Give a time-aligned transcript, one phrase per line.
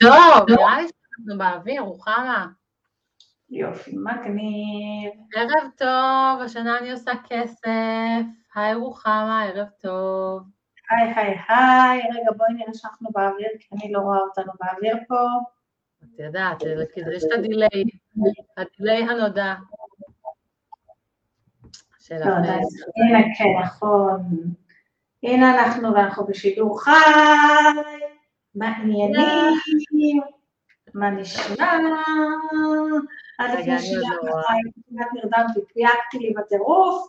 [0.00, 2.46] טוב, נראה לי שאנחנו באוויר, רוחמה.
[3.50, 5.12] יופי, מגניב.
[5.36, 8.24] ערב טוב, השנה אני עושה כסף.
[8.54, 10.42] היי רוחמה, ערב טוב.
[10.90, 12.00] היי, היי, היי.
[12.00, 15.14] רגע, בואי נראה שאנחנו באוויר, כי אני לא רואה אותנו באוויר פה.
[16.04, 16.62] את יודעת,
[17.16, 17.84] יש את ה delay,
[18.56, 19.54] ה delay הנודע.
[22.00, 24.20] של הנה, כן, נכון.
[25.22, 26.90] הנה אנחנו, ואנחנו בשידור חי.
[28.54, 30.20] מעניינים,
[30.94, 31.72] מה נשמע?
[33.38, 34.10] עד לפני שנייה
[34.88, 37.08] כמעט נרדמתי, פייקתי לי בטירוף,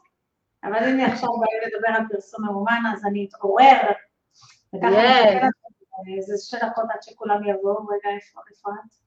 [0.63, 3.91] אבל הנה עכשיו באים לדבר על פרסום ממומן, אז אני אתעורר,
[4.75, 5.47] וככה
[6.17, 8.39] איזה שתי דקות עד שכולם יבואו, רגע, איפה
[8.71, 9.03] את?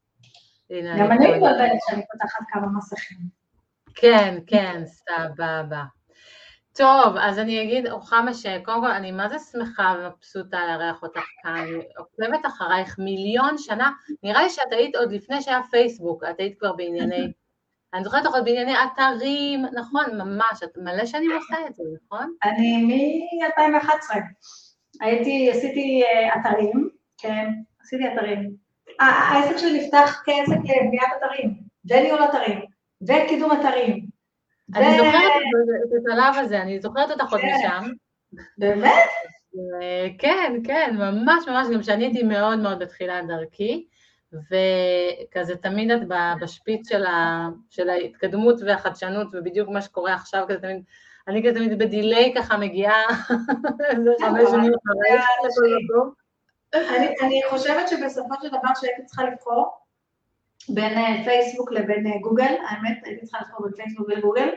[0.98, 3.18] גם אני מתבלבלת שאני פותחת כמה מסכים.
[3.95, 5.84] כן, כן, סבבה.
[6.76, 11.56] טוב, אז אני אגיד, רוחמה, שקודם כל אני מה זה שמחה ומבסוטה לארח אותך כאן,
[11.56, 13.90] אני עוקבת אחרייך מיליון שנה,
[14.22, 17.32] נראה לי שאת היית עוד לפני שהיה פייסבוק, את היית כבר בענייני,
[17.95, 22.32] אני זוכרת עוד בענייני אתרים, נכון, ממש, את מלא שנים עושה את זה, נכון?
[22.45, 24.16] אני מ-2011,
[25.01, 27.48] הייתי, עשיתי אה, אתרים, כן,
[27.80, 28.56] עשיתי אתרים.
[29.01, 31.56] העסק שלי נפתח כעסק לבניית אתרים,
[31.88, 32.60] וניהול אתרים,
[33.02, 34.05] וקידום אתרים.
[34.74, 35.32] אני זוכרת
[35.84, 37.54] את השלב הזה, אני זוכרת אותך עוד כן.
[37.59, 37.90] משם.
[38.59, 39.08] באמת?
[40.18, 43.86] כן, כן, ממש ממש, גם שאני הייתי מאוד מאוד בתחילת דרכי,
[44.32, 46.00] וכזה תמיד את
[46.40, 50.82] בשפיץ של, ה, של ההתקדמות והחדשנות, ובדיוק מה שקורה עכשיו, כזה תמיד,
[51.28, 53.02] אני כזה תמיד בדיליי ככה מגיעה,
[53.90, 55.18] איזה חמש שנים אחרי.
[57.23, 59.78] אני חושבת שבסופו של דבר שהייתי צריכה לבחור,
[60.68, 64.48] בין אה, פייסבוק לבין אה, גוגל, האמת, הייתי צריכה לבחור בין פייסבוק לגוגל,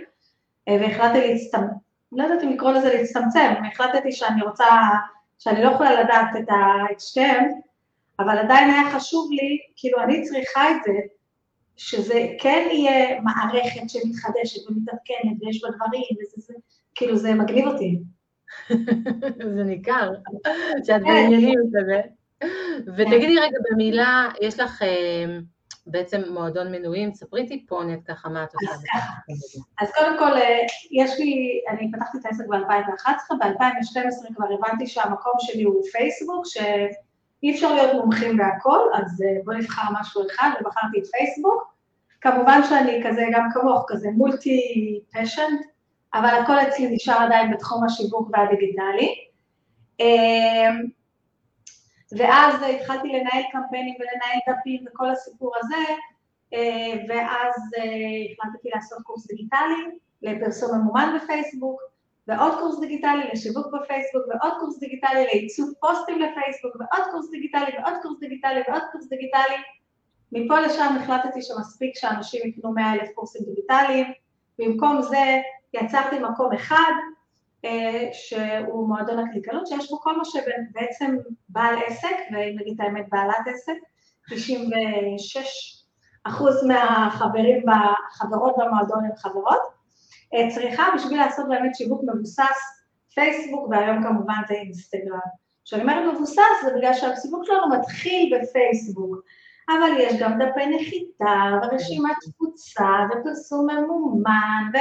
[0.67, 1.67] אה, והחלטתי להצטמצם,
[2.11, 4.66] לא יודעת אם לקרוא לזה להצטמצם, החלטתי שאני רוצה,
[5.39, 7.45] שאני לא יכולה לדעת את, ה, את שתיהם,
[8.19, 10.93] אבל עדיין היה חשוב לי, כאילו אני צריכה את זה,
[11.77, 16.53] שזה כן יהיה מערכת שמתחדשת ומתעדכנת ויש בה דברים, וזה זה,
[16.95, 18.00] כאילו זה מגניב אותי.
[19.55, 20.11] זה ניכר,
[20.84, 22.01] שאת בעניינים כזה.
[22.97, 24.84] ותגידי רגע במילה, יש לך...
[25.91, 28.97] בעצם מועדון מנויים, ספרי טיפונת ככה מה את עושה.
[29.81, 30.59] אז קודם כל, אה,
[30.91, 37.51] יש לי, אני פתחתי את העסק ב-2011, ב-2012 כבר הבנתי שהמקום שלי הוא פייסבוק, שאי
[37.51, 41.73] אפשר להיות מומחים בהכל, אז אה, בואו נבחר משהו אחד, ובחרתי את פייסבוק.
[42.22, 45.59] כמובן שאני כזה, גם כמוך, כזה מולטי פשנט,
[46.13, 49.16] אבל הכל אצלי נשאר עדיין בתחום השיווק והדיגיטלי.
[52.18, 55.94] ואז התחלתי לנהל קמפיינים ולנהל דפים וכל הסיפור הזה,
[56.53, 61.81] אה, ואז אה, החלטתי לעשות קורס דיגיטלי לפרסום ממומן בפייסבוק,
[62.28, 67.94] ועוד קורס דיגיטלי לשיווק בפייסבוק, ועוד קורס דיגיטלי לעיצוב פוסטים לפייסבוק, ועוד קורס דיגיטלי, ועוד
[68.02, 69.56] קורס דיגיטלי, ועוד קורס דיגיטלי.
[70.31, 74.06] מפה לשם החלטתי שמספיק שאנשים יקנו 100 אלף קורסים דיגיטליים,
[74.59, 75.41] במקום זה
[75.74, 76.91] יצרתי מקום אחד
[78.14, 81.18] שהוא מועדון הקליקלות, שיש בו כל מה שבעצם
[81.50, 83.74] בעל עסק, ואם נגיד את האמת בעלת עסק,
[84.30, 85.80] 96
[86.24, 89.62] אחוז מהחברים, החברות במועדון הן חברות,
[90.34, 92.80] אה, צריכה בשביל לעשות באמת שיווק מבוסס,
[93.14, 95.20] פייסבוק והיום כמובן זה אינסטגרם.
[95.66, 99.20] כשאני אומרת מבוסס זה בגלל שהסיווג שלנו מתחיל בפייסבוק,
[99.70, 104.78] אבל יש גם דפי נחיתה ורשימת תפוצה ופרסום ממומן ו...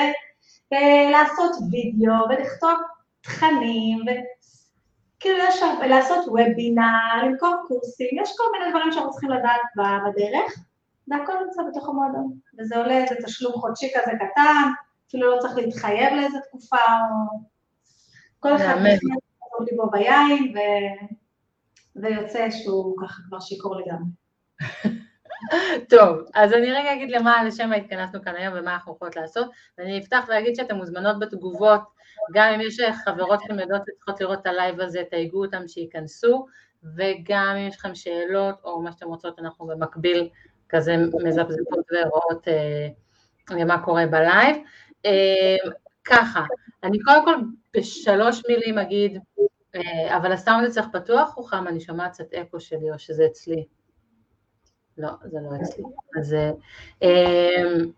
[1.13, 2.79] לעשות וידאו ולכתוב
[3.21, 9.61] תכנים, וכאילו יש הרבה, לעשות וובינר, למכור קורסים, יש כל מיני דברים שאנחנו צריכים לדעת
[9.77, 10.65] בדרך,
[11.09, 14.71] והכל נמצא בתוך המועדון, וזה עולה איזה תשלום חודשי כזה קטן,
[15.09, 17.41] אפילו לא צריך להתחייב לאיזה תקופה, או
[18.41, 19.01] כל אחד נכנס
[19.71, 20.59] ליבו ביין, ו...
[22.03, 24.11] ויוצא שהוא ככה כבר שיכור לגמרי.
[25.91, 29.99] טוב, אז אני רגע אגיד למה, לשם התכנסנו כאן היום ומה אנחנו יכולות לעשות, ואני
[29.99, 31.81] אפתח ואגיד שאתן מוזמנות בתגובות,
[32.33, 36.47] גם אם יש חברות שאתן יודעות וצריכות לראות את ה live הזה, תייגו אותם שייכנסו,
[36.97, 40.29] וגם אם יש לכם שאלות או מה שאתן רוצות, אנחנו במקביל
[40.69, 44.57] כזה מזפזפות ורואות אה, מה קורה ב live.
[45.07, 45.71] אה,
[46.05, 46.45] ככה,
[46.83, 47.35] אני קודם כל
[47.77, 49.19] בשלוש מילים אגיד,
[49.75, 53.65] אה, אבל הסאונד אצלך פתוח, רוחמה, אני שומעת קצת אקו שלי או שזה אצלי.
[54.99, 55.85] לא, זה לא אצלי.
[56.19, 56.37] אז
[57.03, 57.91] אמ,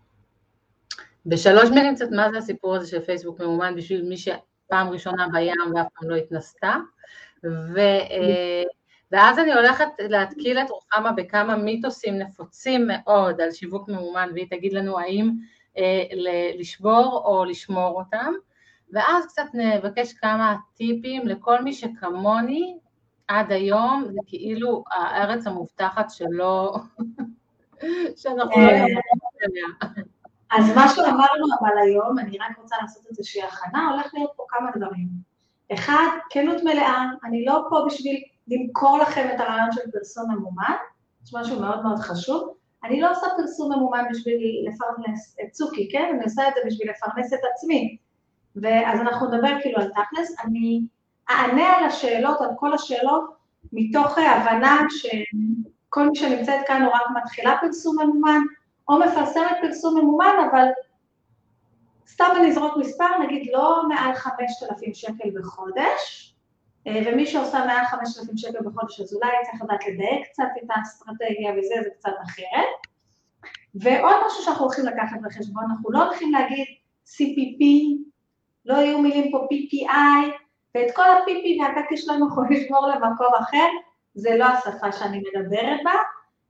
[1.25, 5.55] בשלוש מילים קצת מה זה הסיפור הזה של פייסבוק ממומן בשביל מי שפעם ראשונה בים
[5.75, 6.75] ואף פעם לא התנסתה.
[7.43, 8.63] ו, אה,
[9.11, 14.73] ואז אני הולכת להתקיל את רוחמה בכמה מיתוסים נפוצים מאוד על שיווק ממומן, והיא תגיד
[14.73, 15.31] לנו האם
[15.77, 16.03] אה,
[16.59, 18.33] לשבור או לשמור אותם,
[18.93, 22.77] ואז קצת נבקש כמה טיפים לכל מי שכמוני
[23.31, 26.75] עד היום זה כאילו הארץ המובטחת שלא,
[28.21, 28.97] שאנחנו לא אה, יודעים.
[30.51, 34.69] אז מה שאמרנו אבל היום, אני רק רוצה לעשות איזושהי הכנה, הולך להיות פה כמה
[34.75, 35.07] דברים.
[35.73, 40.75] אחד, כנות מלאה, אני לא פה בשביל למכור לכם את הרעיון של פרסום ממומן,
[41.23, 42.53] יש משהו מאוד מאוד חשוב.
[42.83, 46.09] אני לא עושה פרסום ממומן בשביל לפרנס את צוקי, כן?
[46.15, 47.97] אני עושה את זה בשביל לפרנס את עצמי.
[48.55, 50.81] ואז אנחנו נדבר כאילו על תכלס, אני
[51.31, 53.23] אענה על השאלות, על כל השאלות,
[53.73, 58.39] מתוך הבנה שכל מי שנמצאת כאן הוא רק מתחילה פרסום ממומן,
[58.89, 60.65] או מפרסמת פרסום ממומן, אבל
[62.07, 66.33] סתם אני אזרוק מספר, נגיד לא מעל 5,000 שקל בחודש,
[66.87, 71.51] אה, ומי שעושה מעל 5,000 שקל בחודש, אז אולי צריך לדעת לדייק קצת את האסטרטגיה
[71.57, 72.67] וזה, זה קצת אחרת.
[73.75, 76.65] ועוד משהו שאנחנו הולכים לקחת בחשבון, אנחנו לא הולכים להגיד
[77.05, 77.63] CPP,
[78.65, 80.40] לא יהיו מילים פה PPI,
[80.75, 83.67] ואת כל ה-PP והקקי שלנו אנחנו נשמור למקום אחר,
[84.13, 85.93] זה לא השפה שאני מדברת בה,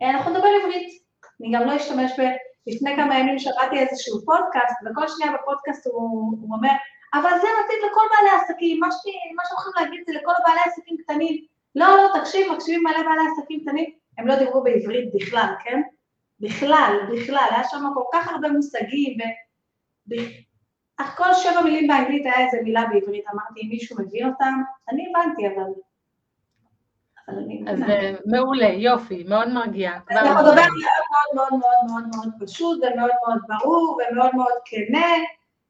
[0.02, 1.02] אה, אנחנו נדבר עברית.
[1.42, 2.24] אני גם לא אשתמש ב...
[2.68, 6.72] לפני כמה ימים שמעתי איזשהו פודקאסט, וכל שנייה בפודקאסט הוא, הוא אומר,
[7.14, 8.96] אבל זה מתאים לכל בעלי העסקים, מה, ש...
[9.36, 11.46] מה שהולכים להגיד זה לכל בעלי העסקים קטנים.
[11.76, 15.82] לא, לא, תקשיב, מקשיבים מלא בעלי עסקים קטנים, הם לא דיברו בעברית בכלל, כן?
[16.40, 19.18] בכלל, בכלל, היה שם כל כך הרבה מושגים,
[20.10, 20.14] ו...
[21.02, 25.08] אך כל שבע מילים באנגלית היה איזה מילה בעברית, אמרתי, אם מישהו מבין אותם, אני
[25.10, 25.72] הבנתי, אבל
[27.68, 29.92] אז אה, מעולה, יופי, מאוד מרגיע.
[30.12, 30.62] אנחנו נדבר
[31.34, 35.08] מאוד מאוד מאוד מאוד מאוד פשוט ומאוד מאוד ברור ומאוד מאוד כנה,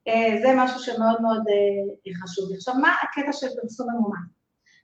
[0.07, 2.51] אה, זה משהו שמאוד מאוד אה, חשוב.
[2.55, 4.21] עכשיו, מה הקטע של פרסום ממומן?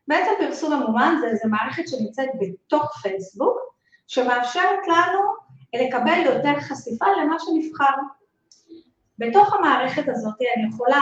[0.07, 3.57] בעצם פרסום ממומן זה איזו מערכת שנמצאת בתוך פייסבוק,
[4.07, 5.19] שמאפשרת לנו
[5.75, 7.94] לקבל יותר חשיפה למה שנבחר.
[9.17, 11.01] בתוך המערכת הזאת אני יכולה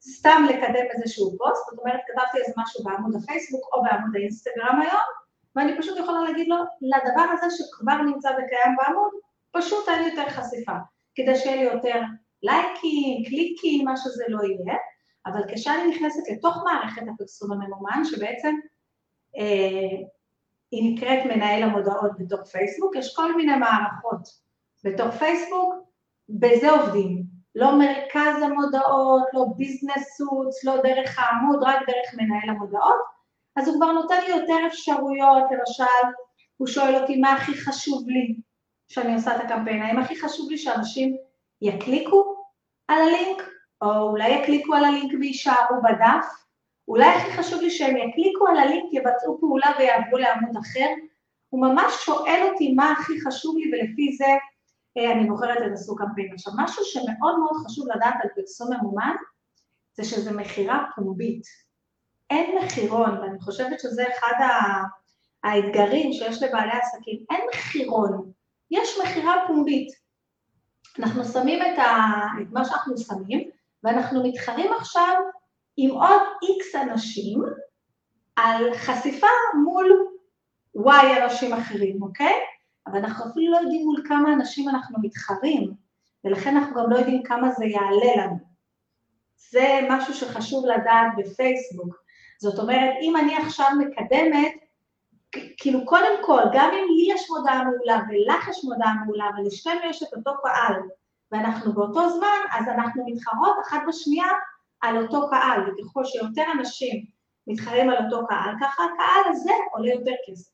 [0.00, 5.04] סתם לקדם איזשהו פוסט, זאת אומרת, כתבתי איזה משהו בעמוד הפייסבוק או בעמוד האינסטגרם היום,
[5.56, 9.10] ואני פשוט יכולה להגיד לו, לדבר הזה שכבר נמצא וקיים בעמוד,
[9.52, 10.76] פשוט אין יותר חשיפה,
[11.14, 12.00] כדי שיהיה לי יותר
[12.42, 14.78] לייקים, קליקים, מה שזה לא יהיה,
[15.26, 18.54] אבל כשאני נכנסת לתוך מערכת הפרסום הממומן, שבעצם
[19.38, 20.06] אה,
[20.70, 24.28] היא נקראת מנהל המודעות בתוך פייסבוק, יש כל מיני מערכות
[24.84, 25.74] בתוך פייסבוק,
[26.28, 27.33] בזה עובדים.
[27.54, 33.14] לא מרכז המודעות, לא ביזנס סוץ, לא דרך העמוד, רק דרך מנהל המודעות,
[33.56, 36.08] אז הוא כבר נותן לי יותר אפשרויות, למשל,
[36.56, 38.36] הוא שואל אותי מה הכי חשוב לי?
[38.88, 41.16] שאני עושה את הקמפיין, האם הכי חשוב לי שאנשים
[41.62, 42.36] יקליקו
[42.88, 43.42] על הלינק,
[43.82, 46.26] או אולי יקליקו על הלינק ויישארו בדף,
[46.88, 50.86] אולי הכי חשוב לי שהם יקליקו על הלינק, יבצעו פעולה ויעברו לעמוד אחר,
[51.48, 53.64] הוא ממש שואל אותי מה הכי חשוב לי?
[53.72, 54.26] ולפי זה
[54.96, 56.32] אני בוחרת את הסוג קמפיין.
[56.34, 59.14] עכשיו, משהו שמאוד מאוד חשוב לדעת על פרסום ממומן,
[59.96, 61.42] זה שזה מכירה פומבית.
[62.30, 64.32] אין מחירון, ואני חושבת שזה אחד
[65.44, 68.32] האתגרים שיש לבעלי עסקים, אין מחירון,
[68.70, 69.92] יש מכירה פומבית.
[70.98, 71.92] אנחנו שמים את, ה,
[72.42, 73.50] את מה שאנחנו שמים,
[73.84, 75.14] ואנחנו מתחרים עכשיו
[75.76, 77.42] עם עוד איקס אנשים
[78.36, 79.26] על חשיפה
[79.64, 80.06] מול
[80.74, 82.34] וואי אנשים אחרים, אוקיי?
[82.86, 85.74] אבל אנחנו אפילו לא יודעים מול כמה אנשים אנחנו מתחרים,
[86.24, 88.38] ולכן אנחנו גם לא יודעים כמה זה יעלה לנו.
[89.50, 91.96] זה משהו שחשוב לדעת בפייסבוק.
[92.40, 94.52] זאת אומרת, אם אני עכשיו מקדמת,
[95.56, 100.02] כאילו קודם כל, גם אם לי יש מודעה מעולה ולך יש מודעה מעולה ולשתינו יש
[100.02, 100.74] את אותו קהל,
[101.32, 104.28] ואנחנו באותו זמן, אז אנחנו מתחרות אחת בשנייה
[104.80, 107.04] על אותו קהל, וככל שיותר אנשים
[107.46, 110.53] מתחרים על אותו קהל, ככה הקהל הזה עולה יותר כסף.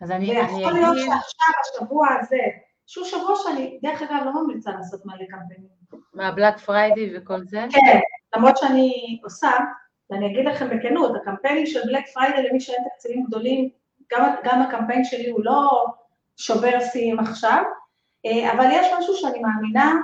[0.00, 0.54] אז אני, אגיד...
[0.54, 2.42] ויכול להיות שעכשיו, השבוע הזה,
[2.86, 5.68] שהוא שבוע שאני, דרך אגב, לא ממליצה לעשות מלא קמפיינים.
[6.14, 7.66] מה, Black Friday וכל זה?
[7.70, 7.98] כן,
[8.36, 9.50] למרות שאני עושה,
[10.10, 13.68] ואני אגיד לכם בכנות, הקמפיינים של Black Friday למי שאין תקציבים גדולים,
[14.12, 15.86] גם, גם הקמפיין שלי הוא לא
[16.36, 17.62] שובר שיאים עכשיו,
[18.26, 19.94] אה, אבל יש משהו שאני מאמינה,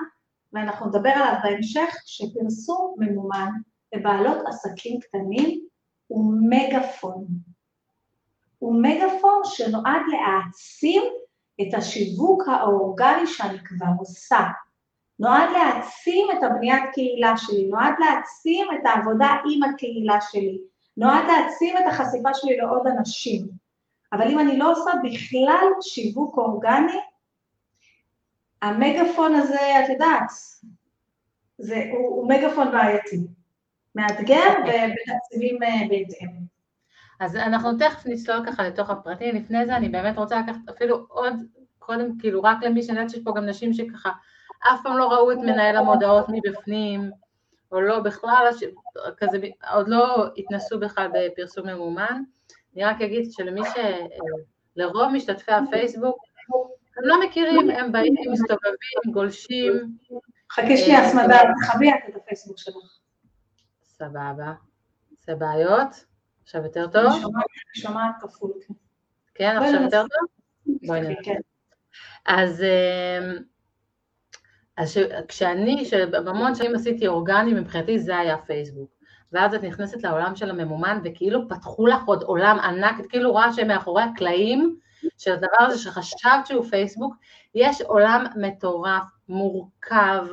[0.53, 3.49] ואנחנו נדבר עליו בהמשך, שפרסום ממומן
[3.95, 5.61] לבעלות עסקים קטנים
[6.07, 7.27] הוא מגפון.
[8.65, 11.03] הוא מגפון שנועד להעצים
[11.61, 14.41] את השיווק האורגני שאני כבר עושה.
[15.19, 20.59] נועד להעצים את הבניית קהילה שלי, נועד להעצים את העבודה עם הקהילה שלי,
[20.97, 23.49] נועד להעצים את החשיפה שלי לעוד אנשים.
[24.13, 27.01] אבל אם אני לא עושה בכלל שיווק אורגני,
[28.63, 30.31] המגפון הזה, את יודעת,
[31.59, 33.21] זה, הוא, הוא מגפון בעייתי,
[33.95, 36.44] מאתגר ובתקציבים אה, בהתאם.
[37.21, 41.33] אז אנחנו תכף נצלול ככה לתוך הפרטים, לפני זה אני באמת רוצה לקחת אפילו עוד,
[41.79, 44.11] קודם כאילו רק למי שאני יודעת שיש פה גם נשים שככה
[44.61, 47.11] אף פעם לא ראו את מנהל המודעות מבפנים,
[47.73, 48.47] או לא בכלל,
[49.17, 49.39] כזה,
[49.73, 52.23] עוד לא התנסו בכלל בפרסום ממומן.
[52.75, 53.79] אני רק אגיד שלמי ש...
[54.77, 56.17] לרוב משתתפי הפייסבוק,
[56.97, 59.97] הם לא מכירים, הם באים, מסתובבים, גולשים.
[60.53, 62.99] חכי שנייה, אה, סמדה, תחבי את הפייסבוק שלך.
[63.85, 64.53] סבבה.
[65.27, 66.05] זה בעיות?
[66.45, 67.13] עכשיו יותר טוב?
[67.13, 67.33] אני
[67.75, 68.51] שומעת כפול.
[68.67, 68.75] כן,
[69.35, 70.77] כן עכשיו יותר טוב?
[70.87, 71.23] בואי נראה.
[71.25, 71.41] כן.
[72.27, 72.63] אז...
[72.63, 73.45] אמ,
[75.29, 78.91] כשאני, שבמון שנים עשיתי אורגני, מבחינתי זה היה פייסבוק.
[79.33, 83.53] ואז את נכנסת לעולם של הממומן, וכאילו פתחו לך עוד עולם ענק, את כאילו רואה
[83.53, 84.77] שמאחורי הקלעים
[85.19, 87.15] של הדבר הזה שחשבת שהוא פייסבוק,
[87.55, 90.27] יש עולם מטורף, מורכב,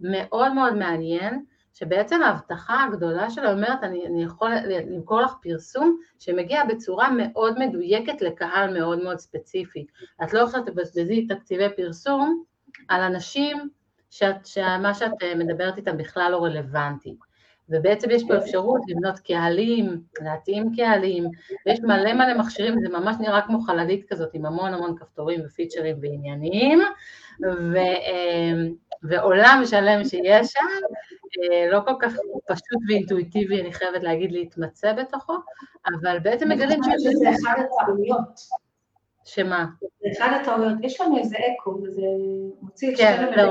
[0.00, 4.50] מאוד מאוד מעניין, שבעצם ההבטחה הגדולה שלו אומרת, אני, אני יכול
[4.90, 9.86] למכור לך פרסום שמגיע בצורה מאוד מדויקת לקהל מאוד מאוד ספציפי.
[10.24, 12.44] את לא יכולה לבזבזי תקציבי פרסום
[12.88, 13.68] על אנשים
[14.10, 17.16] שאת, שמה שאת מדברת איתם בכלל לא רלוונטי.
[17.68, 21.24] ובעצם יש פה אפשרות לבנות קהלים, להתאים קהלים,
[21.66, 25.96] ויש מלא מלא מכשירים, זה ממש נראה כמו חללית כזאת עם המון המון כפתורים ופיצ'רים
[26.00, 26.78] ועניינים,
[27.42, 28.52] ו, אה,
[29.02, 30.66] ועולם שלם שיש שם,
[31.42, 32.12] אה, לא כל כך
[32.46, 35.34] פשוט ואינטואיטיבי, אני חייבת להגיד, להתמצא בתוכו,
[35.86, 37.02] אבל בעצם מגלים שיש...
[37.02, 38.40] זה אחד הטעויות.
[39.24, 39.66] שמה?
[39.80, 42.02] זה אחד הטעויות, יש לנו איזה אקו, וזה
[42.62, 43.50] מוציא את כן, לא,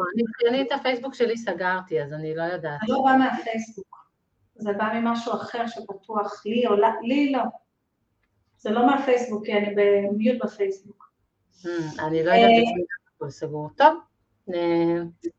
[0.50, 2.80] אני את הפייסבוק שלי סגרתי, אז אני לא יודעת.
[2.88, 3.92] זה לא בא מהפייסבוק.
[4.56, 7.44] זה בא ממשהו אחר שפתוח לי, או לי לא.
[8.58, 11.12] זה לא מהפייסבוק, כי אני במיוט בפייסבוק.
[11.62, 11.68] Hmm,
[12.00, 12.52] אני לא יודעת
[13.22, 13.70] את זה, סגור.
[13.78, 14.11] טוב.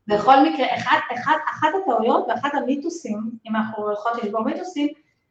[0.07, 3.19] בכל מקרה, אחת הטעויות ואחת המיתוסים,
[3.49, 4.87] אם אנחנו הולכות לשבור מיתוסים,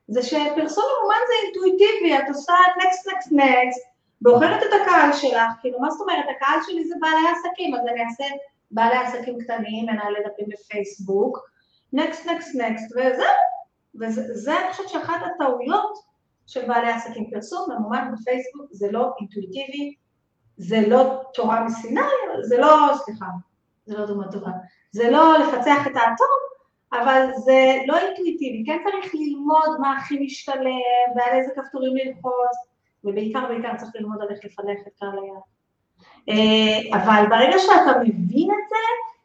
[0.08, 3.80] זה שפרסום ממומן זה אינטואיטיבי, את עושה נקסט נקסט נקסט,
[4.22, 8.04] בוחרת את הקהל שלך, כאילו מה זאת אומרת, הקהל שלי זה בעלי עסקים, אז אני
[8.04, 8.24] אעשה
[8.70, 11.38] בעלי עסקים קטנים, מנהלי דפים בפייסבוק,
[11.92, 13.26] נקסט נקסט נקסט, וזהו,
[14.00, 15.98] וזה אני חושבת שאחת הטעויות
[16.46, 17.30] של בעלי עסקים.
[17.30, 19.94] פרסום ממומן בפייסבוק זה לא אינטואיטיבי,
[20.56, 22.00] זה לא תורה מסיני,
[22.42, 23.26] זה לא, סליחה,
[23.86, 24.50] זה לא דומה טובה,
[24.90, 26.38] זה לא לפצח את האטום,
[26.92, 32.56] אבל זה לא אינטואיטיבי, כן צריך ללמוד מה הכי משתלם ועל איזה כפתורים ללחוץ,
[33.04, 35.42] ובעיקר בעיקר צריך ללמוד על איך לפלח את קהל היד.
[36.28, 38.76] אה, אבל ברגע שאתה מבין את זה,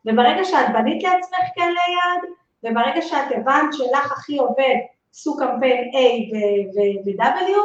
[0.05, 2.29] וברגע שאת בנית לעצמך כאלה יד,
[2.63, 4.75] וברגע שאת הבנת שלך הכי עובד
[5.13, 7.55] סוג קמפיין A ו-W,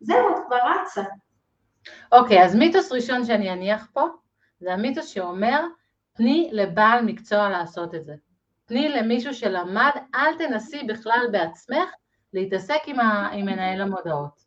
[0.00, 1.02] זהו, את כבר רצה.
[2.12, 4.02] אוקיי, okay, אז מיתוס ראשון שאני אניח פה,
[4.60, 5.64] זה המיתוס שאומר,
[6.20, 8.14] תני לבעל מקצוע לעשות את זה.
[8.66, 11.90] תני למישהו שלמד, אל תנסי בכלל בעצמך
[12.32, 14.44] להתעסק עם, ה, עם מנהל המודעות.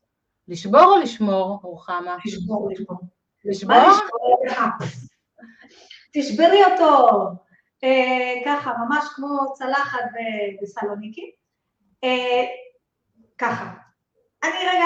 [0.47, 2.17] לשבור או לשמור, רוחמה?
[2.25, 2.97] לשבור, לשבור.
[3.45, 3.77] לשבור?
[6.13, 7.09] תשברי אותו.
[7.83, 9.99] אה, ככה, ממש כמו צלחת
[10.61, 11.31] בסלוניקי.
[12.03, 12.43] אה,
[13.37, 13.73] ככה,
[14.43, 14.85] אני רגע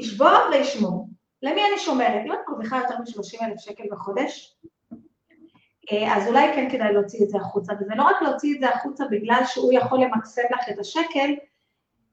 [0.00, 1.08] אשבור ואשמור.
[1.42, 2.22] למי אני שומרת?
[2.26, 4.56] אם את מרוויחה יותר מ-30 אלף שקל בחודש,
[5.90, 9.04] אז אולי כן כדאי להוציא את זה החוצה, וזה לא רק להוציא את זה החוצה
[9.10, 11.34] בגלל שהוא יכול למקסם לך את השקל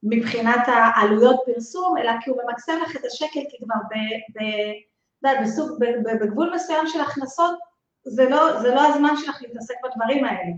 [0.03, 3.95] מבחינת העלויות פרסום, אלא כי הוא ממקסם לך את השקל כי כבר ב,
[4.35, 4.41] ב,
[5.23, 7.59] ב, בסוג, ב, ב, בגבול מסוים של הכנסות
[8.03, 10.51] זה לא, זה לא הזמן שלך להתעסק בדברים האלה.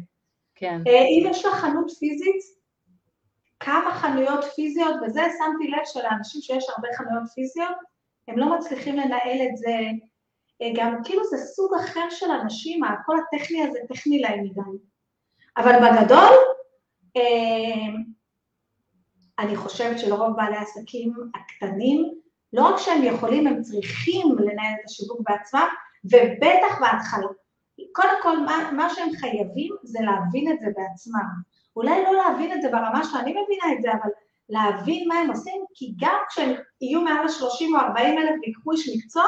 [0.56, 0.82] כן.
[0.88, 2.42] אה, אם יש לך חנות פיזית,
[3.60, 7.76] כמה חנויות פיזיות, וזה שמתי לב שלאנשים שיש הרבה חנויות פיזיות,
[8.28, 9.92] הם לא מצליחים לנהל את זה, אה,
[10.76, 14.78] גם כאילו זה סוג אחר של אנשים, הכל הטכני הזה טכני להם מדי.
[15.58, 16.34] אבל בגדול,
[17.18, 17.94] אה,
[19.40, 22.14] אני חושבת שלרוב בעלי העסקים הקטנים,
[22.54, 25.68] לא רק שהם יכולים, הם צריכים לנהל את השיווק בעצמם,
[26.06, 27.28] ובטח בהתחלה.
[27.92, 31.28] קודם כל, מה, מה שהם חייבים זה להבין את זה בעצמם.
[31.76, 34.10] אולי לא להבין את זה ברמה שאני מבינה את זה, אבל
[34.50, 38.90] להבין מה הם עושים, כי גם כשהם יהיו מעל ל-30 או 40 אלף ויקחו איש
[38.96, 39.24] מקצוע,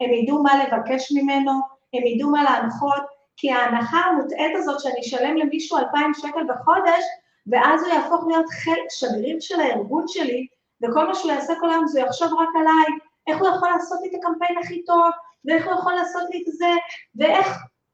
[0.00, 1.52] הם ידעו מה לבקש ממנו,
[1.94, 3.02] הם ידעו מה להנחות,
[3.36, 7.04] כי ההנחה המוטעית הזאת שאני אשלם למישהו 2,000 שקל בחודש,
[7.46, 10.46] ואז הוא יהפוך להיות חלק, שגריר של הארגון שלי,
[10.82, 14.08] וכל מה שהוא יעשה כל היום זה יחשוב רק עליי, איך הוא יכול לעשות לי
[14.08, 15.10] את הקמפיין הכי טוב,
[15.44, 16.70] ואיך הוא יכול לעשות לי את זה,
[17.14, 17.46] ואיך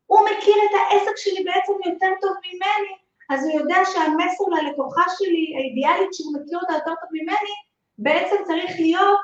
[0.06, 2.92] הוא מכיר את העסק שלי בעצם יותר טוב ממני,
[3.30, 7.54] אז הוא יודע שהמסר ללקוחה שלי, האידיאלית שהוא מכיר אותה יותר טוב ממני,
[7.98, 9.20] בעצם צריך להיות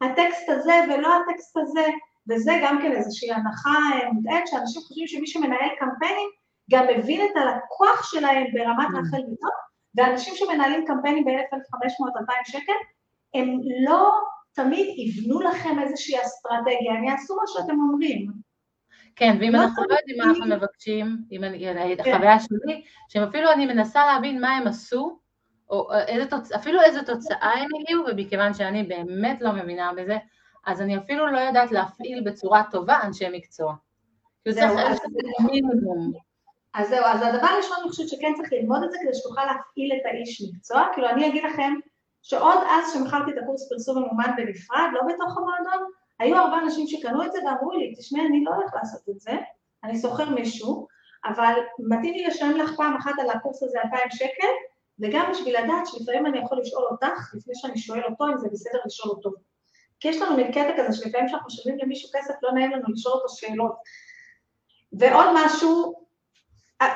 [0.00, 1.86] הטקסט הזה ולא הטקסט הזה,
[2.30, 3.78] וזה גם כן איזושהי הנחה
[4.12, 6.28] מודעת, שאנשים חושבים שמי שמנהל קמפיינים
[6.70, 8.98] גם מבין את הלקוח שלהם ברמת mm.
[8.98, 9.50] רחל ביטון,
[9.96, 12.72] ואנשים שמנהלים קמפיינים ב-1,500-2,000 שקל,
[13.34, 14.10] הם לא
[14.52, 18.26] תמיד יבנו לכם איזושהי אסטרטגיה, הם יעשו מה שאתם אומרים.
[19.16, 21.66] כן, ואם לא אנחנו לא יודעים מה אנחנו מבקשים, אם אני,
[22.04, 22.12] כן.
[22.12, 25.18] החוויה שלי, שאפילו אני מנסה להבין מה הם עשו,
[25.70, 26.52] או איזה תוצ...
[26.52, 30.18] אפילו איזה תוצאה הם הגיעו, ומכיוון שאני באמת לא מבינה בזה,
[30.66, 33.74] אז אני אפילו לא יודעת להפעיל בצורה טובה אנשי מקצוע.
[34.48, 34.98] זהו, אז
[35.40, 36.12] מינימום.
[36.74, 39.92] אז זהו, אז הדבר הראשון אני חושבת שכן צריך ללמוד את זה כדי שתוכל להפעיל
[39.92, 41.72] את האיש מקצוע, כאילו אני אגיד לכם
[42.22, 47.24] שעוד אז שמכרתי את הקורס פרסום ממומן בנפרד, לא בתוך המועדון, היו הרבה אנשים שקנו
[47.24, 49.32] את זה ואמרו לי, תשמעי, אני לא הולך לעשות את זה,
[49.84, 50.86] אני שוכר מישהו,
[51.24, 54.52] אבל מתאים לי לשלם לך פעם אחת על הקורס הזה 2,000 שקל,
[55.00, 58.78] וגם בשביל לדעת שלפעמים אני יכול לשאול אותך, לפני שאני שואל אותו, אם זה בסדר
[58.86, 59.30] לשאול אותו.
[60.02, 63.14] כי יש לנו מין קטע כזה שלפעמים כשאנחנו שומעים למישהו כסף, לא נעים לנו לשאול
[63.14, 63.72] אותו שאלות.
[64.92, 65.94] ועוד משהו,
[66.82, 66.94] אה,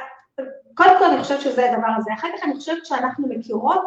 [0.74, 3.84] קודם כל אני חושבת שזה הדבר הזה, אחר כך אני חושבת שאנחנו מכירות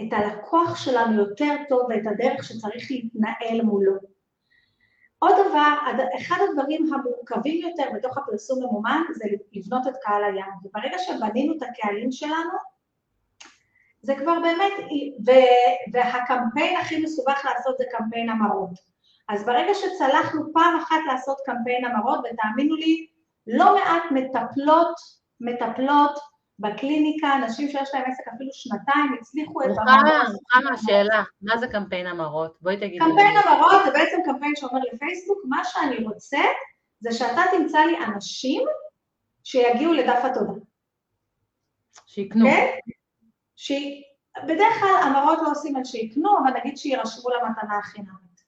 [0.00, 3.94] את הלקוח שלנו יותר טוב ואת הדרך שצריך להתנהל מולו.
[5.18, 5.74] עוד דבר,
[6.18, 11.62] אחד הדברים המורכבים יותר בתוך הפרסום ממומן זה לבנות את קהל היעד, וברגע שבנינו את
[11.62, 12.69] הקהלים שלנו,
[14.02, 14.72] זה כבר באמת,
[15.92, 18.70] והקמפיין הכי מסובך לעשות זה קמפיין המרות.
[19.28, 23.06] אז ברגע שצלחנו פעם אחת לעשות קמפיין המרות, ותאמינו לי,
[23.46, 24.94] לא מעט מטפלות,
[25.40, 26.18] מטפלות
[26.58, 30.36] בקליניקה, אנשים שיש להם עסק אפילו שנתיים, הצליחו את המרות.
[30.54, 32.56] רוחמה, שאלה, מה זה קמפיין המרות?
[32.60, 32.98] בואי תגידי.
[32.98, 36.40] קמפיין המרות זה בעצם קמפיין שאומר לפייסבוק, מה שאני רוצה
[37.00, 38.62] זה שאתה תמצא לי אנשים
[39.44, 40.52] שיגיעו לדף התודה.
[42.06, 42.46] שיקנו.
[42.46, 42.66] כן?
[43.60, 48.40] שבדרך כלל המראות לא עושים על שיקנו, אבל נגיד שירשמו למתנה החינמית.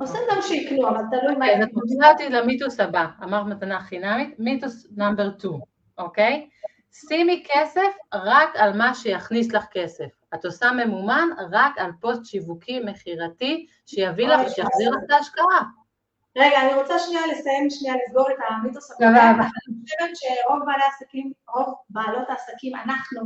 [0.00, 1.52] עושים גם שיקנו, אבל תלוי מה...
[1.52, 5.54] אז את מוציאה אותי למיתוס הבא, אמרת מתנה חינמית, מיתוס נאמבר 2,
[5.98, 6.48] אוקיי?
[6.92, 10.08] שימי כסף רק על מה שיכניס לך כסף.
[10.34, 15.62] את עושה ממומן רק על פוסט שיווקי מכירתי שיביא לך, שיחזיר לך את ההשקעה.
[16.36, 19.36] רגע, אני רוצה שנייה לסיים, שנייה לסגור את המיתוס הקודם.
[19.38, 19.48] אני
[19.82, 23.20] חושבת שרוב בעלי העסקים, רוב בעלות העסקים, אנחנו,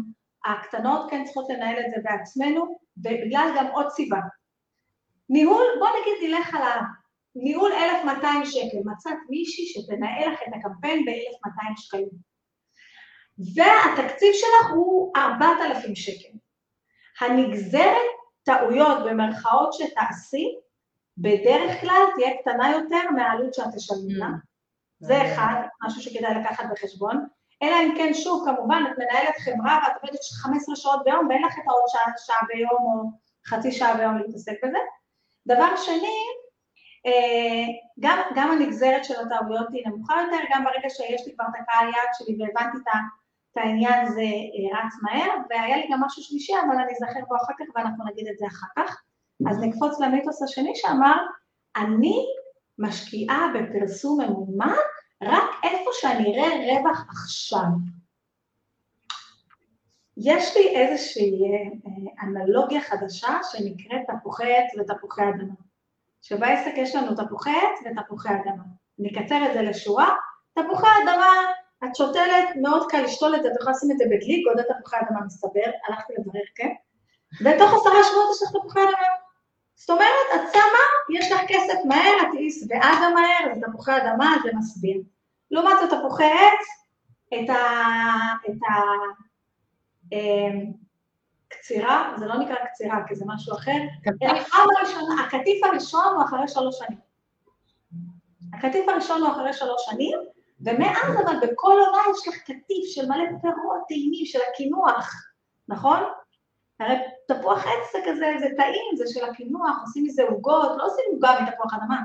[0.44, 4.18] הקטנות, כן צריכות לנהל את זה בעצמנו, ובגלל גם עוד סיבה.
[5.30, 6.62] ניהול, בוא נגיד נלך על
[7.36, 12.32] הניהול 1,200 שקל, מצאת מישהי שתנהל לך את הקמפיין ב-1,200 שקלים.
[13.54, 16.38] והתקציב שלך הוא 4,000 שקל.
[17.20, 18.12] הנגזרת
[18.42, 20.46] טעויות במרכאות שתעשי,
[21.18, 24.26] בדרך כלל תהיה קטנה יותר מהעלות שאת תשלמי לה.
[24.26, 24.38] Mm.
[25.00, 27.26] זה אחד, משהו שכדאי לקחת בחשבון.
[27.62, 31.54] אלא אם כן, שוב, כמובן, את מנהלת חברה ואת עובדת 15 שעות ביום ואין לך
[31.58, 33.10] את העוד שעה, שעה ביום או
[33.46, 34.78] חצי שעה ביום להתעסק בזה.
[35.48, 36.18] דבר שני,
[37.06, 37.66] אה,
[38.00, 41.86] גם, גם הנגזרת של הטעויות היא נמוכה יותר, גם ברגע שיש לי כבר את הקהל
[41.86, 42.88] יעד שלי והבנתי את
[43.52, 47.36] את העניין זה אה, רץ מהר, והיה לי גם משהו שלישי, אבל אני אזכר בו
[47.36, 49.02] אחר כך ואנחנו נגיד את זה אחר כך.
[49.50, 51.16] אז נקפוץ למיתוס השני שאמר,
[51.76, 52.26] אני
[52.78, 54.74] משקיעה בפרסום ממומן
[55.22, 57.68] רק איפה שאני אראה רווח עכשיו.
[60.16, 65.54] יש לי איזושהי אה, אנלוגיה חדשה שנקראת תפוחי עץ ותפוחי אדמה.
[66.22, 68.64] שבעסק יש לנו תפוחי עץ ותפוחי אדמה.
[69.00, 70.08] אני אקצר את זה לשורה,
[70.52, 71.32] תפוחי אדמה
[71.84, 74.96] את שותלת, מאוד קל לשתול את זה, את יכולה לשים את זה בדלי, גודל תפוחי
[74.96, 76.72] אדמה מסתבר, הלכתי לברר, כן?
[77.40, 79.08] ותוך עשרה שבועות יש לך תפוחי אדמה.
[79.74, 80.84] זאת אומרת, את שמה,
[81.18, 85.02] יש לך כסף מהר, את תהיי שבעה גם מהר, זה תפוחי אדמה, זה מסביר.
[85.52, 86.66] לעומת זאת, תפוחי עץ,
[87.28, 87.56] את ה...
[88.50, 88.72] את ה...
[90.12, 90.72] אמ,
[91.48, 93.78] קצירה, זה לא נקרא קצירה, כי זה משהו אחר,
[95.26, 96.98] הקטיף הראשון הוא אחרי שלוש שנים.
[98.52, 100.18] הקטיף הראשון הוא אחרי שלוש שנים,
[100.60, 105.12] ומאז אבל בכל עונה יש לך קטיף של מלא פירות טעימים של הקינוח,
[105.68, 106.02] נכון?
[106.80, 106.96] הרי
[107.28, 111.40] תפוח עץ זה כזה, זה טעים, זה של הקינוח, עושים מזה עוגות, לא עושים עוגה
[111.40, 112.00] מתפוח אדמה.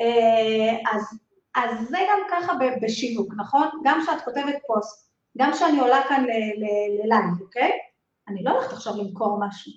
[0.00, 1.18] אה, אז,
[1.54, 3.68] אז זה גם ככה בשיווק, נכון?
[3.84, 6.24] גם כשאת כותבת פוסט, גם כשאני עולה כאן
[7.04, 7.70] ל live, אוקיי?
[8.28, 9.72] אני לא הולכת עכשיו למכור משהו.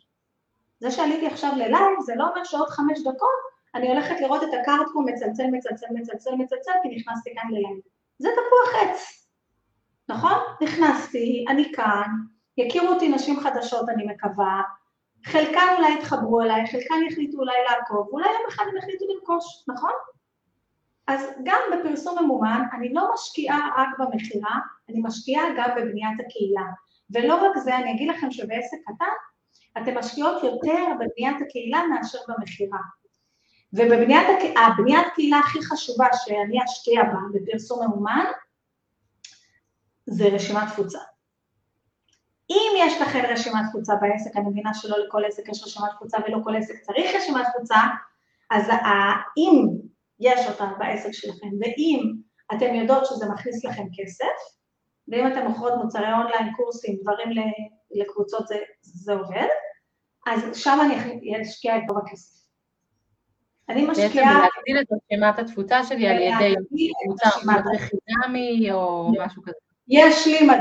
[0.79, 4.49] זה שעליתי עכשיו ל live, זה לא אומר שעוד חמש דקות אני הולכת לראות את
[4.61, 7.79] ה Cardcom מצלצל, מצלצל, מצלצל, מצלצל, כי נכנסתי כאן ל live.
[8.19, 9.27] זה תפוח עץ,
[10.09, 10.33] נכון?
[10.61, 12.09] נכנסתי, אני כאן,
[12.57, 14.61] יכירו אותי נשים חדשות, אני מקווה,
[15.25, 19.91] חלקן אולי יתחברו אליי, חלקן יחליטו אולי לעקוב, אולי יום אחד הם יחליטו לרכוש, נכון?
[21.07, 24.55] אז גם בפרסום ממומן, אני לא משקיעה רק במכירה,
[24.89, 26.65] אני משקיעה גם בבניית הקהילה.
[27.09, 29.05] ולא רק זה, אני אגיד לכם שבעסק קטן,
[29.77, 32.79] אתם משקיעות יותר בבניית הקהילה מאשר במכירה.
[33.73, 38.25] ובבניית הבניית קהילה הכי חשובה שאני אשקיע בה בפרסום ממומן,
[40.05, 40.99] זה רשימת תפוצה.
[42.49, 46.37] אם יש לכם רשימת תפוצה בעסק, אני מבינה שלא לכל עסק יש רשימת תפוצה ולא
[46.43, 47.77] כל עסק צריך רשימת תפוצה,
[48.49, 48.69] אז
[49.37, 49.76] אם
[50.19, 52.13] יש אותה בעסק שלכם, ואם
[52.55, 54.57] אתם יודעות שזה מכניס לכם כסף,
[55.07, 57.29] ואם אתם מוכרות מוצרי אונליין, קורסים, דברים
[57.91, 59.47] לקבוצות, זה, זה עובד,
[60.27, 62.37] אז שם אני אשקיע את רוב הכסף.
[63.69, 64.09] אני משקיעה...
[64.09, 66.55] בעצם להגדיל את רשימת התפוצה שלי על ידי
[67.03, 69.57] קבוצה מדריך חינמי או משהו כזה.
[69.87, 70.59] יש לי מד...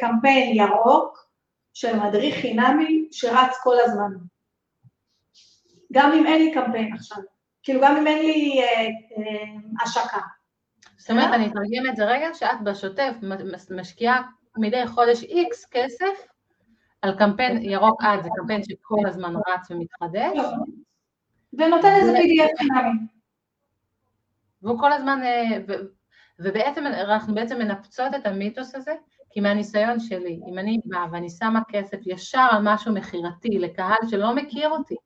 [0.00, 1.28] קמפיין ירוק
[1.74, 4.10] של מדריך חינמי שרץ כל הזמן.
[5.92, 7.18] גם אם אין לי קמפיין עכשיו.
[7.64, 8.80] כאילו גם אם אין לי אה,
[9.16, 10.20] אה, השקה.
[10.96, 13.14] זאת אומרת, אני אתרגם את זה רגע, שאת בשוטף
[13.70, 14.22] משקיעה
[14.56, 16.26] מדי חודש איקס כסף
[17.02, 20.38] על קמפיין ירוק עד, זה קמפיין שכל הזמן רץ ומתחדש.
[21.52, 23.06] ונותן איזה PDF חינמי.
[24.62, 25.58] והוא כל הזמן, אה,
[26.38, 28.94] ובעצם אנחנו בעצם מנפצות את המיתוס הזה,
[29.30, 34.34] כי מהניסיון שלי, אם אני באה ואני שמה כסף ישר על משהו מכירתי לקהל שלא
[34.34, 34.96] מכיר אותי,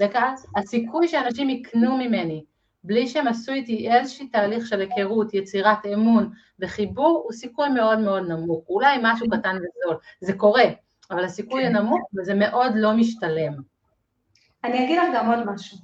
[0.00, 2.44] לקהל, הסיכוי שאנשים יקנו ממני
[2.84, 8.28] בלי שהם עשו איתי איזשהו תהליך של היכרות, יצירת אמון וחיבור, הוא סיכוי מאוד מאוד
[8.28, 8.64] נמוך.
[8.68, 10.64] אולי משהו קטן וזול, זה קורה,
[11.10, 11.76] אבל הסיכוי כן.
[11.76, 13.52] נמוך וזה מאוד לא משתלם.
[14.64, 15.78] אני אגיד לך גם עוד משהו.